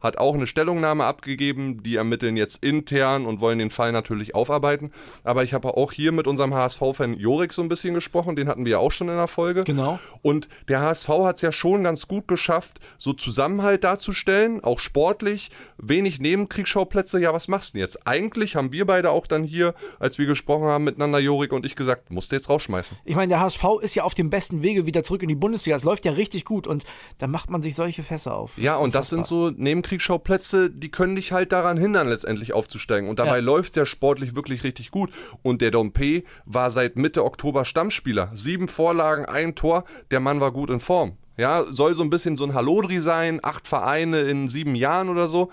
hat 0.00 0.18
auch 0.18 0.34
eine 0.34 0.46
Stellungnahme 0.46 1.04
abgegeben. 1.04 1.82
Die 1.82 1.96
ermitteln 1.96 2.36
jetzt 2.36 2.62
intern 2.62 3.26
und 3.26 3.40
wollen 3.40 3.58
den 3.58 3.70
Fall 3.70 3.92
natürlich 3.92 4.34
aufarbeiten. 4.34 4.92
Aber 5.24 5.42
ich 5.42 5.54
habe 5.54 5.76
auch 5.76 5.92
hier 5.92 6.12
mit 6.12 6.26
unserem 6.26 6.54
HSV-Fan 6.54 7.14
Jorik 7.18 7.52
so 7.52 7.62
ein 7.62 7.68
bisschen 7.68 7.94
gesprochen. 7.94 8.36
Den 8.36 8.48
hatten 8.48 8.64
wir 8.64 8.72
ja 8.72 8.78
auch 8.78 8.92
schon 8.92 9.08
in 9.08 9.16
der 9.16 9.26
Folge. 9.26 9.64
Genau. 9.64 9.98
Und 10.22 10.48
der 10.68 10.80
HSV 10.80 11.08
hat 11.08 11.36
es 11.36 11.42
ja 11.42 11.52
schon 11.52 11.84
ganz 11.84 12.06
gut 12.08 12.28
geschafft, 12.28 12.80
so 12.98 13.12
Zusammenhalt 13.12 13.84
darzustellen, 13.84 14.62
auch 14.62 14.80
sportlich. 14.80 15.50
Wenig 15.78 16.20
Nebenkriegsschauplätze. 16.20 17.20
Ja, 17.20 17.32
was 17.32 17.48
machst 17.48 17.70
du 17.70 17.72
denn 17.74 17.80
jetzt? 17.80 18.06
Eigentlich 18.06 18.56
haben 18.56 18.72
wir 18.72 18.86
beide 18.86 19.10
auch 19.10 19.26
dann 19.26 19.44
hier, 19.44 19.74
als 19.98 20.18
wir 20.18 20.26
gesprochen 20.26 20.64
haben 20.64 20.84
miteinander, 20.84 21.18
Jorik 21.18 21.52
und 21.52 21.64
ich 21.64 21.76
gesagt, 21.76 22.10
musst 22.10 22.32
du 22.32 22.36
jetzt 22.36 22.48
rausschmeißen. 22.48 22.96
Ich 23.04 23.16
meine, 23.16 23.28
der 23.28 23.40
HSV 23.40 23.64
ist 23.80 23.94
ja 23.94 24.04
auf 24.04 24.14
dem 24.14 24.30
besten 24.30 24.62
Wege 24.62 24.86
wieder 24.86 25.02
zurück 25.02 25.22
in 25.22 25.28
die 25.28 25.34
Bundesliga. 25.34 25.76
Es 25.76 25.84
läuft 25.84 26.04
ja 26.04 26.12
richtig 26.12 26.44
gut 26.44 26.66
und 26.66 26.84
da 27.18 27.26
macht 27.26 27.50
man 27.50 27.62
sich 27.62 27.74
solche 27.74 28.02
Fässer 28.02 28.34
auf. 28.34 28.56
Ja, 28.58 28.76
und 28.76 28.94
das 28.94 29.08
sind 29.10 29.26
so 29.26 29.50
Nebenkriegsschauplätze, 29.50 30.70
die 30.70 30.90
können 30.90 31.16
dich 31.16 31.32
halt 31.32 31.52
daran 31.52 31.76
hindern, 31.76 32.08
letztendlich 32.08 32.52
aufzusteigen. 32.52 33.08
Und 33.08 33.18
dabei 33.18 33.38
Ja. 33.38 33.44
läuft 33.44 33.70
es 33.70 33.76
ja 33.76 33.86
sportlich 33.86 34.34
wirklich 34.36 34.64
richtig 34.64 34.90
gut. 34.90 35.10
Und 35.42 35.60
der 35.60 35.70
Dompe 35.70 36.22
war 36.44 36.70
seit 36.70 36.96
Mitte 36.96 37.24
Oktober 37.24 37.64
Stammspieler. 37.64 38.30
Sieben 38.34 38.68
Vorlagen, 38.68 39.26
ein 39.26 39.54
Tor. 39.54 39.84
Der 40.10 40.20
Mann 40.20 40.40
war 40.40 40.52
gut 40.52 40.70
in 40.70 40.80
Form. 40.80 41.16
Ja, 41.36 41.64
soll 41.70 41.94
so 41.94 42.02
ein 42.02 42.10
bisschen 42.10 42.36
so 42.36 42.44
ein 42.44 42.54
Hallodri 42.54 43.00
sein, 43.00 43.40
acht 43.42 43.66
Vereine 43.66 44.20
in 44.20 44.48
sieben 44.48 44.74
Jahren 44.74 45.08
oder 45.08 45.26
so. 45.28 45.50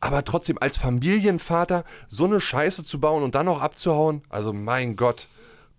Aber 0.00 0.24
trotzdem, 0.24 0.58
als 0.60 0.76
Familienvater 0.76 1.84
so 2.08 2.24
eine 2.24 2.40
Scheiße 2.40 2.84
zu 2.84 2.98
bauen 3.00 3.22
und 3.22 3.34
dann 3.34 3.46
noch 3.46 3.62
abzuhauen, 3.62 4.22
also 4.28 4.52
mein 4.52 4.96
Gott. 4.96 5.28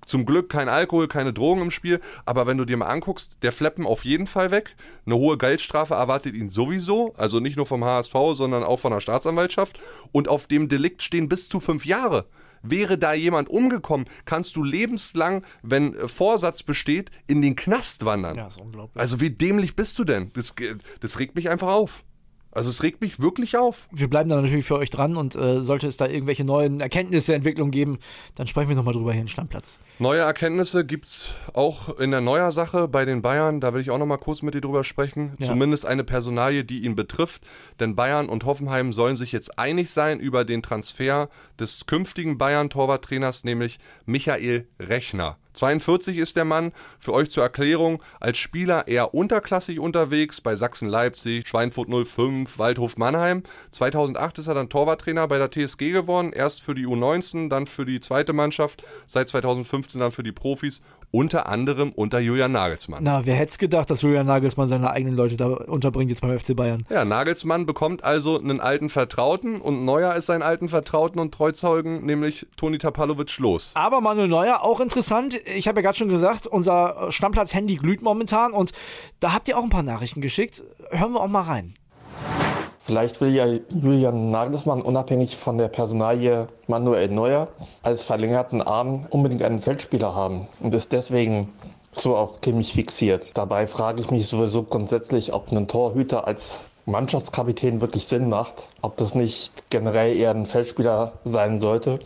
Zum 0.05 0.25
Glück 0.25 0.49
kein 0.49 0.69
Alkohol, 0.69 1.07
keine 1.07 1.33
Drogen 1.33 1.61
im 1.61 1.71
Spiel, 1.71 1.99
aber 2.25 2.45
wenn 2.45 2.57
du 2.57 2.65
dir 2.65 2.77
mal 2.77 2.87
anguckst, 2.87 3.37
der 3.41 3.51
Fleppen 3.51 3.85
auf 3.85 4.05
jeden 4.05 4.27
Fall 4.27 4.51
weg. 4.51 4.75
Eine 5.05 5.15
hohe 5.15 5.37
Geldstrafe 5.37 5.95
erwartet 5.95 6.35
ihn 6.35 6.49
sowieso, 6.49 7.13
also 7.17 7.39
nicht 7.39 7.57
nur 7.57 7.65
vom 7.65 7.83
HSV, 7.83 8.13
sondern 8.33 8.63
auch 8.63 8.79
von 8.79 8.91
der 8.91 9.01
Staatsanwaltschaft. 9.01 9.79
Und 10.11 10.27
auf 10.27 10.47
dem 10.47 10.69
Delikt 10.69 11.01
stehen 11.01 11.29
bis 11.29 11.49
zu 11.49 11.59
fünf 11.59 11.85
Jahre. 11.85 12.25
Wäre 12.63 12.97
da 12.97 13.13
jemand 13.13 13.49
umgekommen, 13.49 14.07
kannst 14.23 14.55
du 14.55 14.63
lebenslang, 14.63 15.45
wenn 15.61 15.93
äh, 15.95 16.07
Vorsatz 16.07 16.63
besteht, 16.63 17.11
in 17.27 17.41
den 17.41 17.57
Knast 17.57 18.05
wandern. 18.05 18.37
Ja, 18.37 18.47
ist 18.47 18.57
unglaublich. 18.57 18.99
Also 18.99 19.19
wie 19.19 19.29
dämlich 19.29 19.75
bist 19.75 19.99
du 19.99 20.05
denn? 20.05 20.31
Das, 20.33 20.55
das 21.01 21.19
regt 21.19 21.35
mich 21.35 21.49
einfach 21.49 21.67
auf. 21.67 22.05
Also 22.53 22.69
es 22.69 22.83
regt 22.83 23.01
mich 23.01 23.19
wirklich 23.19 23.57
auf. 23.57 23.87
Wir 23.91 24.07
bleiben 24.07 24.29
da 24.29 24.39
natürlich 24.39 24.65
für 24.65 24.77
euch 24.77 24.91
dran 24.91 25.17
und 25.17 25.35
äh, 25.35 25.61
sollte 25.61 25.87
es 25.87 25.97
da 25.97 26.07
irgendwelche 26.07 26.43
neuen 26.43 26.81
Erkenntnisse, 26.81 27.33
Entwicklungen 27.33 27.71
geben, 27.71 27.97
dann 28.35 28.45
sprechen 28.45 28.69
wir 28.69 28.75
nochmal 28.75 28.93
drüber 28.93 29.11
hier 29.11 29.21
in 29.21 29.27
Stammplatz. 29.27 29.79
Neue 29.97 30.19
Erkenntnisse 30.19 30.85
gibt 30.85 31.05
es 31.05 31.29
auch 31.53 31.97
in 31.97 32.11
der 32.11 32.21
Neuer-Sache 32.21 32.87
bei 32.87 33.05
den 33.05 33.21
Bayern. 33.21 33.59
Da 33.59 33.73
will 33.73 33.81
ich 33.81 33.89
auch 33.89 33.97
noch 33.97 34.05
mal 34.05 34.17
kurz 34.17 34.43
mit 34.43 34.53
dir 34.53 34.61
drüber 34.61 34.83
sprechen. 34.83 35.33
Ja. 35.39 35.47
Zumindest 35.47 35.85
eine 35.85 36.03
Personalie, 36.03 36.63
die 36.63 36.83
ihn 36.83 36.95
betrifft. 36.95 37.43
Denn 37.79 37.95
Bayern 37.95 38.29
und 38.29 38.45
Hoffenheim 38.45 38.93
sollen 38.93 39.15
sich 39.15 39.31
jetzt 39.31 39.57
einig 39.57 39.89
sein 39.89 40.19
über 40.19 40.45
den 40.45 40.61
Transfer 40.61 41.29
des 41.59 41.87
künftigen 41.87 42.37
Bayern-Torwarttrainers, 42.37 43.43
nämlich 43.43 43.79
Michael 44.05 44.67
Rechner. 44.79 45.37
42 45.53 46.17
ist 46.17 46.35
der 46.35 46.45
Mann. 46.45 46.71
Für 46.99 47.13
euch 47.13 47.29
zur 47.29 47.43
Erklärung, 47.43 48.01
als 48.19 48.37
Spieler 48.37 48.87
eher 48.87 49.13
unterklassig 49.13 49.79
unterwegs 49.79 50.41
bei 50.41 50.55
Sachsen-Leipzig, 50.55 51.47
Schweinfurt 51.47 51.89
05, 51.89 52.57
Waldhof 52.59 52.97
Mannheim. 52.97 53.43
2008 53.71 54.39
ist 54.39 54.47
er 54.47 54.55
dann 54.55 54.69
Torwarttrainer 54.69 55.27
bei 55.27 55.37
der 55.37 55.51
TSG 55.51 55.91
geworden. 55.91 56.31
Erst 56.33 56.61
für 56.61 56.75
die 56.75 56.87
U19, 56.87 57.49
dann 57.49 57.67
für 57.67 57.85
die 57.85 57.99
zweite 57.99 58.33
Mannschaft. 58.33 58.83
Seit 59.05 59.29
2015 59.29 59.99
dann 59.99 60.11
für 60.11 60.23
die 60.23 60.31
Profis. 60.31 60.81
Unter 61.15 61.47
anderem 61.47 61.91
unter 61.91 62.17
Julian 62.17 62.53
Nagelsmann. 62.53 63.03
Na, 63.03 63.23
wer 63.23 63.35
hätte 63.35 63.51
es 63.51 63.57
gedacht, 63.59 63.87
dass 63.91 64.01
Julian 64.01 64.25
Nagelsmann 64.25 64.67
seine 64.67 64.89
eigenen 64.89 65.15
Leute 65.15 65.37
da 65.37 65.45
unterbringt 65.45 66.09
jetzt 66.09 66.21
beim 66.21 66.39
FC 66.39 66.55
Bayern? 66.55 66.87
Ja, 66.89 67.05
Nagelsmann 67.05 67.67
bekommt 67.67 68.03
also 68.03 68.39
einen 68.39 68.59
alten 68.59 68.89
Vertrauten 68.89 69.61
und 69.61 69.85
Neuer 69.85 70.15
ist 70.15 70.25
seinen 70.25 70.41
alten 70.41 70.69
Vertrauten 70.69 71.19
und 71.19 71.31
Treuzeugen, 71.31 72.03
nämlich 72.03 72.47
Toni 72.57 72.79
Tapalovic, 72.79 73.37
los. 73.37 73.73
Aber 73.75 74.01
Manuel 74.01 74.27
Neuer, 74.27 74.63
auch 74.63 74.79
interessant. 74.79 75.35
Ich 75.45 75.67
habe 75.67 75.79
ja 75.79 75.83
gerade 75.83 75.97
schon 75.97 76.09
gesagt, 76.09 76.47
unser 76.47 77.11
Stammplatz-Handy 77.11 77.75
glüht 77.75 78.01
momentan 78.01 78.53
und 78.53 78.71
da 79.19 79.33
habt 79.33 79.49
ihr 79.49 79.57
auch 79.57 79.63
ein 79.63 79.69
paar 79.69 79.83
Nachrichten 79.83 80.21
geschickt. 80.21 80.63
Hören 80.89 81.13
wir 81.13 81.21
auch 81.21 81.27
mal 81.27 81.41
rein. 81.41 81.75
Vielleicht 82.79 83.21
will 83.21 83.33
ja 83.33 83.45
Julian 83.69 84.29
Nagelsmann 84.29 84.81
unabhängig 84.81 85.37
von 85.37 85.57
der 85.57 85.69
Personalie 85.69 86.49
Manuel 86.67 87.07
Neuer 87.07 87.47
als 87.81 88.03
verlängerten 88.03 88.61
Arm 88.61 89.07
unbedingt 89.09 89.41
einen 89.41 89.59
Feldspieler 89.59 90.13
haben 90.13 90.47
und 90.59 90.73
ist 90.75 90.91
deswegen 90.91 91.53
so 91.93 92.17
auf 92.17 92.41
Kimmich 92.41 92.73
fixiert. 92.73 93.31
Dabei 93.35 93.67
frage 93.67 94.01
ich 94.01 94.11
mich 94.11 94.27
sowieso 94.27 94.63
grundsätzlich, 94.63 95.31
ob 95.31 95.51
ein 95.51 95.67
Torhüter 95.69 96.27
als 96.27 96.59
Mannschaftskapitän 96.85 97.79
wirklich 97.79 98.05
Sinn 98.05 98.27
macht, 98.27 98.67
ob 98.81 98.97
das 98.97 99.15
nicht 99.15 99.53
generell 99.69 100.17
eher 100.17 100.31
ein 100.31 100.45
Feldspieler 100.45 101.13
sein 101.23 101.61
sollte, 101.61 101.99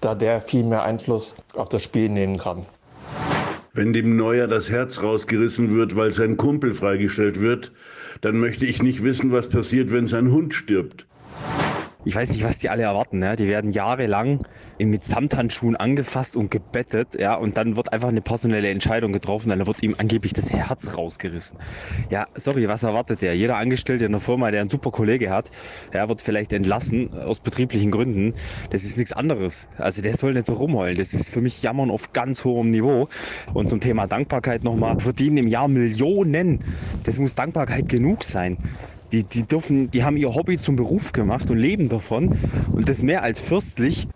da 0.00 0.14
der 0.14 0.40
viel 0.40 0.64
mehr 0.64 0.82
Einfluss 0.82 1.34
auf 1.54 1.68
das 1.68 1.82
Spiel 1.82 2.08
nehmen 2.08 2.38
kann. 2.38 2.64
Wenn 3.74 3.94
dem 3.94 4.16
Neuer 4.16 4.48
das 4.48 4.68
Herz 4.68 5.02
rausgerissen 5.02 5.74
wird, 5.74 5.96
weil 5.96 6.12
sein 6.12 6.36
Kumpel 6.36 6.74
freigestellt 6.74 7.40
wird, 7.40 7.72
dann 8.20 8.38
möchte 8.38 8.66
ich 8.66 8.82
nicht 8.82 9.02
wissen, 9.02 9.32
was 9.32 9.48
passiert, 9.48 9.90
wenn 9.92 10.06
sein 10.06 10.30
Hund 10.30 10.52
stirbt. 10.52 11.06
Ich 12.04 12.14
weiß 12.14 12.30
nicht, 12.32 12.44
was 12.44 12.58
die 12.58 12.68
alle 12.68 12.82
erwarten. 12.82 13.18
Ne? 13.20 13.36
Die 13.36 13.46
werden 13.46 13.70
jahrelang 13.70 14.40
mit 14.78 15.04
Samthandschuhen 15.04 15.76
angefasst 15.76 16.36
und 16.36 16.50
gebettet, 16.50 17.18
ja, 17.18 17.34
und 17.34 17.56
dann 17.56 17.76
wird 17.76 17.92
einfach 17.92 18.08
eine 18.08 18.20
personelle 18.20 18.70
Entscheidung 18.70 19.12
getroffen, 19.12 19.50
dann 19.50 19.64
wird 19.66 19.82
ihm 19.82 19.94
angeblich 19.98 20.32
das 20.32 20.50
Herz 20.50 20.96
rausgerissen. 20.96 21.58
Ja, 22.10 22.26
sorry, 22.34 22.66
was 22.68 22.82
erwartet 22.82 23.22
der? 23.22 23.36
Jeder 23.36 23.56
Angestellte 23.56 24.04
in 24.04 24.12
einer 24.12 24.20
Firma, 24.20 24.50
der 24.50 24.62
einen 24.62 24.70
super 24.70 24.90
Kollege 24.90 25.30
hat, 25.30 25.50
der 25.92 26.08
wird 26.08 26.20
vielleicht 26.20 26.52
entlassen 26.52 27.14
aus 27.14 27.40
betrieblichen 27.40 27.90
Gründen. 27.90 28.34
Das 28.70 28.82
ist 28.82 28.96
nichts 28.96 29.12
anderes. 29.12 29.68
Also 29.78 30.02
der 30.02 30.16
soll 30.16 30.34
nicht 30.34 30.46
so 30.46 30.54
rumheulen. 30.54 30.96
Das 30.96 31.14
ist 31.14 31.30
für 31.30 31.40
mich 31.40 31.62
Jammern 31.62 31.90
auf 31.90 32.12
ganz 32.12 32.44
hohem 32.44 32.70
Niveau. 32.70 33.08
Und 33.54 33.68
zum 33.68 33.80
Thema 33.80 34.06
Dankbarkeit 34.06 34.64
nochmal, 34.64 34.98
verdienen 34.98 35.36
im 35.36 35.46
Jahr 35.46 35.68
Millionen. 35.68 36.58
Das 37.04 37.18
muss 37.18 37.34
Dankbarkeit 37.34 37.88
genug 37.88 38.24
sein. 38.24 38.58
Die, 39.12 39.24
die 39.24 39.46
dürfen, 39.46 39.90
die 39.90 40.04
haben 40.04 40.16
ihr 40.16 40.34
Hobby 40.34 40.58
zum 40.58 40.76
Beruf 40.76 41.12
gemacht 41.12 41.50
und 41.50 41.58
leben 41.58 41.88
davon 41.88 42.30
und 42.74 42.88
das 42.88 43.02
mehr 43.02 43.22
als 43.22 43.40
fürstlich. 43.40 44.08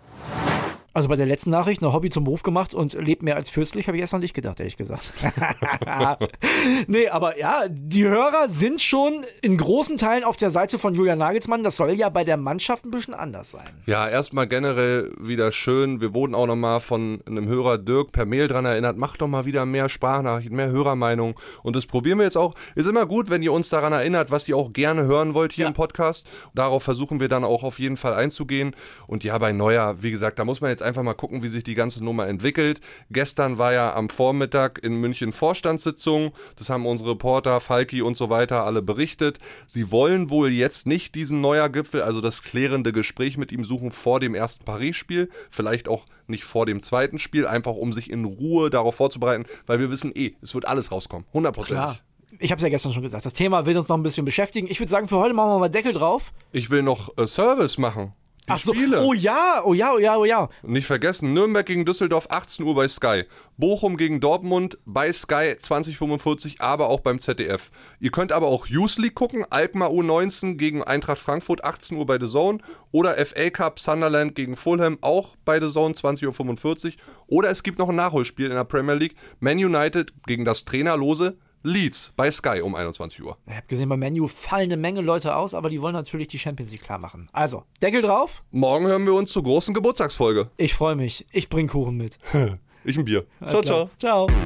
Also 0.97 1.09
bei 1.09 1.15
der 1.15 1.27
letzten 1.27 1.51
Nachricht 1.51 1.83
ein 1.83 1.93
Hobby 1.93 2.09
zum 2.09 2.23
Beruf 2.23 2.41
gemacht 2.41 2.73
und 2.73 2.93
lebt 2.93 3.21
mehr 3.21 3.35
als 3.35 3.51
fürstlich, 3.51 3.85
habe 3.87 3.97
ich 3.97 4.01
erst 4.01 4.13
noch 4.13 4.19
nicht 4.19 4.33
gedacht, 4.33 4.59
ehrlich 4.59 4.77
gesagt. 4.77 5.13
nee, 6.87 7.07
aber 7.07 7.37
ja, 7.37 7.65
die 7.69 8.03
Hörer 8.03 8.49
sind 8.49 8.81
schon 8.81 9.23
in 9.43 9.57
großen 9.57 9.97
Teilen 9.97 10.23
auf 10.23 10.37
der 10.37 10.49
Seite 10.49 10.79
von 10.79 10.95
Julian 10.95 11.19
Nagelsmann. 11.19 11.63
Das 11.63 11.77
soll 11.77 11.91
ja 11.91 12.09
bei 12.09 12.23
der 12.23 12.35
Mannschaft 12.37 12.83
ein 12.83 12.89
bisschen 12.89 13.13
anders 13.13 13.51
sein. 13.51 13.67
Ja, 13.85 14.09
erstmal 14.09 14.47
generell 14.47 15.11
wieder 15.19 15.51
schön. 15.51 16.01
Wir 16.01 16.15
wurden 16.15 16.33
auch 16.33 16.47
nochmal 16.47 16.79
von 16.79 17.21
einem 17.27 17.47
Hörer 17.47 17.77
Dirk 17.77 18.11
per 18.11 18.25
Mail 18.25 18.47
dran 18.47 18.65
erinnert. 18.65 18.97
Macht 18.97 19.21
doch 19.21 19.27
mal 19.27 19.45
wieder 19.45 19.67
mehr 19.67 19.89
Sprachnachrichten, 19.89 20.55
mehr 20.55 20.69
Hörermeinung. 20.69 21.35
Und 21.61 21.75
das 21.75 21.85
probieren 21.85 22.17
wir 22.17 22.25
jetzt 22.25 22.37
auch. 22.37 22.55
Ist 22.73 22.87
immer 22.87 23.05
gut, 23.05 23.29
wenn 23.29 23.43
ihr 23.43 23.53
uns 23.53 23.69
daran 23.69 23.93
erinnert, 23.93 24.31
was 24.31 24.47
ihr 24.47 24.57
auch 24.57 24.73
gerne 24.73 25.03
hören 25.05 25.35
wollt 25.35 25.53
hier 25.53 25.65
Ja. 25.65 25.67
im 25.69 25.75
Podcast. 25.75 26.25
Darauf 26.55 26.81
versuchen 26.81 27.19
wir 27.19 27.27
dann 27.29 27.43
auch 27.43 27.61
auf 27.61 27.77
jeden 27.77 27.97
Fall 27.97 28.15
einzugehen. 28.15 28.75
Und 29.05 29.23
ja, 29.23 29.37
bei 29.37 29.51
Neuer, 29.51 30.01
wie 30.01 30.09
gesagt, 30.09 30.39
da 30.39 30.43
muss 30.45 30.59
man 30.59 30.71
jetzt 30.71 30.86
einfach 30.87 31.03
mal 31.03 31.13
gucken, 31.13 31.43
wie 31.43 31.49
sich 31.49 31.63
die 31.63 31.75
ganze 31.75 32.03
Nummer 32.03 32.27
entwickelt. 32.27 32.81
Gestern 33.11 33.57
war 33.57 33.73
ja 33.73 33.93
am 33.93 34.09
Vormittag 34.09 34.83
in 34.83 34.95
München 34.99 35.31
Vorstandssitzung. 35.31 36.31
Das 36.55 36.69
haben 36.69 36.85
unsere 36.85 37.11
Reporter, 37.11 37.61
Falki 37.61 38.01
und 38.01 38.17
so 38.17 38.29
weiter 38.29 38.63
alle 38.63 38.81
berichtet. 38.81 39.39
Sie 39.67 39.91
wollen 39.91 40.29
wohl 40.29 40.49
jetzt 40.49 40.87
nicht 40.87 41.15
diesen 41.15 41.41
neuer 41.41 41.69
Gipfel, 41.69 42.01
also 42.01 42.21
das 42.21 42.41
klärende 42.41 42.91
Gespräch 42.91 43.37
mit 43.37 43.51
ihm 43.51 43.63
suchen 43.63 43.91
vor 43.91 44.19
dem 44.19 44.33
ersten 44.33 44.65
Paris-Spiel. 44.65 45.29
Vielleicht 45.51 45.87
auch 45.87 46.05
nicht 46.27 46.43
vor 46.43 46.65
dem 46.65 46.81
zweiten 46.81 47.19
Spiel, 47.19 47.45
einfach 47.45 47.73
um 47.73 47.93
sich 47.93 48.09
in 48.09 48.25
Ruhe 48.25 48.69
darauf 48.69 48.95
vorzubereiten, 48.95 49.45
weil 49.65 49.79
wir 49.79 49.91
wissen 49.91 50.11
eh, 50.15 50.33
es 50.41 50.53
wird 50.55 50.67
alles 50.67 50.91
rauskommen. 50.91 51.25
Hundertprozentig. 51.33 52.01
Ich 52.39 52.51
habe 52.51 52.59
es 52.59 52.63
ja 52.63 52.69
gestern 52.69 52.91
schon 52.93 53.03
gesagt. 53.03 53.25
Das 53.25 53.33
Thema 53.33 53.65
wird 53.65 53.77
uns 53.77 53.87
noch 53.87 53.97
ein 53.97 54.03
bisschen 54.03 54.25
beschäftigen. 54.25 54.67
Ich 54.69 54.79
würde 54.79 54.89
sagen, 54.89 55.07
für 55.07 55.17
heute 55.17 55.33
machen 55.33 55.49
wir 55.49 55.59
mal 55.59 55.69
Deckel 55.69 55.93
drauf. 55.93 56.33
Ich 56.51 56.69
will 56.69 56.83
noch 56.83 57.17
äh, 57.17 57.25
Service 57.25 57.77
machen. 57.77 58.13
Die 58.47 58.53
Ach 58.53 58.59
so. 58.59 58.73
Spiele. 58.73 59.03
Oh 59.03 59.11
ja, 59.11 59.61
oh 59.65 59.73
ja, 59.73 59.93
oh 59.93 59.97
ja, 59.97 60.15
oh 60.15 60.23
ja. 60.23 60.47
Nicht 60.63 60.87
vergessen, 60.87 61.33
Nürnberg 61.33 61.65
gegen 61.65 61.83
Düsseldorf 61.83 62.27
18 62.29 62.65
Uhr 62.65 62.75
bei 62.75 62.87
Sky. 62.87 63.23
Bochum 63.57 63.97
gegen 63.97 64.21
Dortmund 64.21 64.77
bei 64.85 65.11
Sky 65.11 65.55
2045, 65.57 66.61
aber 66.61 66.87
auch 66.87 67.01
beim 67.01 67.19
ZDF. 67.19 67.71
Ihr 67.99 68.11
könnt 68.11 68.31
aber 68.31 68.47
auch 68.47 68.67
Youth 68.67 68.99
League 68.99 69.15
gucken, 69.15 69.43
Alkmaar 69.49 69.89
U19 69.89 70.55
gegen 70.55 70.81
Eintracht 70.81 71.19
Frankfurt 71.19 71.65
18 71.65 71.97
Uhr 71.97 72.05
bei 72.05 72.17
The 72.19 72.27
Zone 72.27 72.59
oder 72.91 73.15
FA 73.25 73.49
Cup 73.49 73.79
Sunderland 73.79 74.33
gegen 74.35 74.55
Fulham 74.55 74.97
auch 75.01 75.35
bei 75.43 75.59
The 75.59 75.69
Zone 75.69 75.95
20.45 75.95 76.85
Uhr. 76.85 76.93
Oder 77.27 77.49
es 77.49 77.63
gibt 77.63 77.79
noch 77.79 77.89
ein 77.89 77.95
Nachholspiel 77.95 78.45
in 78.45 78.55
der 78.55 78.63
Premier 78.63 78.95
League, 78.95 79.15
Man 79.41 79.57
United 79.57 80.13
gegen 80.25 80.45
das 80.45 80.63
trainerlose 80.63 81.37
Leeds 81.63 82.13
bei 82.15 82.29
Sky 82.31 82.61
um 82.61 82.75
21 82.75 83.23
Uhr. 83.23 83.37
Ich 83.47 83.53
habe 83.55 83.67
gesehen, 83.67 83.89
beim 83.89 83.99
Menu 83.99 84.27
fallen 84.27 84.63
eine 84.71 84.77
Menge 84.77 85.01
Leute 85.01 85.35
aus, 85.35 85.53
aber 85.53 85.69
die 85.69 85.81
wollen 85.81 85.93
natürlich 85.93 86.27
die 86.27 86.39
Champions 86.39 86.71
League 86.71 86.83
klar 86.83 86.99
machen. 86.99 87.29
Also, 87.33 87.63
Deckel 87.81 88.01
drauf. 88.01 88.43
Morgen 88.51 88.87
hören 88.87 89.05
wir 89.05 89.13
uns 89.13 89.31
zur 89.31 89.43
großen 89.43 89.73
Geburtstagsfolge. 89.73 90.49
Ich 90.57 90.73
freue 90.73 90.95
mich. 90.95 91.25
Ich 91.31 91.49
bring 91.49 91.67
Kuchen 91.67 91.97
mit. 91.97 92.19
Ich 92.83 92.97
ein 92.97 93.03
Bier. 93.03 93.25
Alles 93.41 93.51
ciao, 93.51 93.61
klar. 93.61 93.89
ciao. 93.97 94.27
Ciao. 94.27 94.37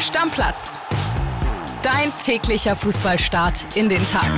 Stammplatz. 0.00 0.80
Dein 1.84 2.12
täglicher 2.18 2.74
Fußballstart 2.74 3.64
in 3.76 3.88
den 3.88 4.04
Tag. 4.04 4.28